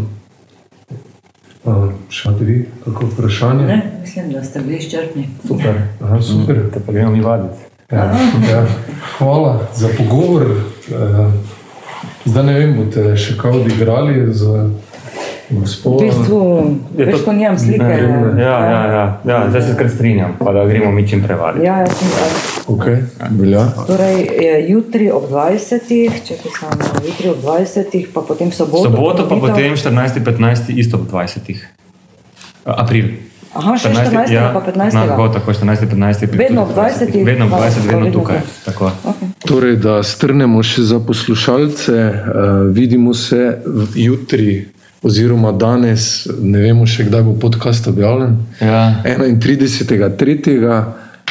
Uh, 1.65 1.89
še 2.13 2.29
imate 2.29 2.45
vi 2.45 2.59
kako 2.85 3.09
vprašanje? 3.09 3.65
Ne, 3.65 3.79
mislim, 4.01 4.29
da 4.31 4.43
ste 4.45 4.61
bili 4.61 4.77
izčrpni. 4.77 5.29
Super. 5.47 5.81
Aha, 6.01 6.21
super. 6.21 6.61
Te 6.73 6.79
pa 6.79 6.93
gremo 6.93 7.11
mi 7.11 7.23
vaditi. 7.25 7.71
Ja, 7.91 8.05
ja. 8.49 8.61
Hvala 9.17 9.59
za 9.73 9.89
pogovor. 9.97 10.45
Eh, 10.89 11.53
Zdaj 12.25 12.43
ne 12.43 12.53
vem, 12.57 12.71
boste 12.73 13.01
še 13.21 13.35
kaj 13.37 13.59
odigrali 13.59 14.23
z 15.45 15.85
V 15.85 15.97
bistvu, 15.99 16.39
Je 16.97 17.05
veš, 17.05 17.15
to- 17.15 17.25
ko 17.25 17.33
nimam 17.33 17.59
slike. 17.59 17.83
Ne, 17.83 17.97
Ja, 18.37 18.55
ja, 18.61 18.85
ja, 18.87 19.19
ja, 19.23 19.49
zdaj 19.49 19.61
se 19.61 19.75
kar 19.77 19.89
strinjam, 19.89 20.35
pa 20.39 20.51
da 20.51 20.65
gremo 20.65 20.91
mi 20.91 21.07
čim 21.07 21.23
prevaditi. 21.23 21.65
Ja, 21.65 21.79
jaz 21.79 21.89
sem, 21.93 22.07
Okay, 22.67 22.97
velja. 23.31 23.65
torej, 23.87 24.27
jutri 24.67 25.11
ob 25.11 25.23
20, 25.29 25.85
če 26.19 26.33
sem 26.35 26.69
jutri 27.05 27.29
ob 27.29 27.37
20, 27.37 28.07
pa 28.13 28.21
potem 28.21 28.51
soboto. 28.51 28.83
Soboto 28.83 29.29
pa 29.29 29.35
potem 29.37 29.73
14.15. 29.73 30.69
isto 30.69 30.97
ob 30.97 31.05
20. 31.05 31.61
April. 32.65 33.05
Aha, 33.53 33.77
še 33.77 33.87
14. 33.89 34.31
ja, 34.31 34.51
pa 34.51 34.59
15. 34.61 34.93
Na, 34.93 35.07
tako, 35.07 35.29
tako 35.29 35.53
14. 35.53 35.87
15. 35.87 36.27
Vedno 36.33 36.63
ob 36.63 36.73
20. 36.73 37.23
Vedno 37.23 37.45
ob 37.45 37.51
Pa- 37.51 37.57
20, 37.61 37.87
pa 37.87 37.91
vedno 37.93 38.11
tukaj. 38.11 38.39
Tako. 38.65 38.91
Okay. 39.05 39.27
Torej, 39.39 39.75
da 39.77 40.03
strnemo 40.03 40.59
še 40.59 40.81
za 40.83 40.99
poslušalce, 40.99 41.93
uh, 41.93 42.13
vidimo 42.67 43.13
se 43.13 43.57
jutri, 43.95 44.65
oziroma 45.03 45.51
danes, 45.51 46.27
ne 46.41 46.59
vemo 46.59 46.85
še 46.87 47.05
kdaj 47.09 47.23
bo 47.23 47.35
podcast 47.39 47.87
objavljen. 47.87 48.37
Ja. 48.61 49.01
31. 49.05 50.09
3. 50.17 50.37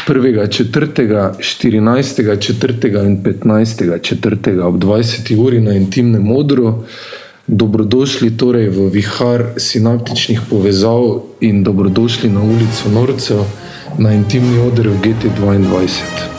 1. 0.05 0.48
4. 0.48 1.35
14. 1.40 2.22
4. 2.37 3.07
in 3.07 3.22
15. 3.22 3.85
4. 4.03 4.61
ob 4.62 4.79
20. 4.83 5.37
uri 5.38 5.61
na 5.61 5.74
intimnem 5.74 6.22
modru. 6.22 6.85
Dobrodošli 7.46 8.37
torej 8.40 8.70
v 8.72 8.88
vihar 8.88 9.44
sinaptičnih 9.61 10.46
povezav 10.48 11.20
in 11.44 11.61
dobrodošli 11.64 12.31
na 12.33 12.40
ulico 12.40 12.88
Norcev 12.88 13.44
na 13.98 14.14
intimni 14.16 14.59
oder 14.59 14.88
v 14.88 14.96
GT22. 15.05 16.34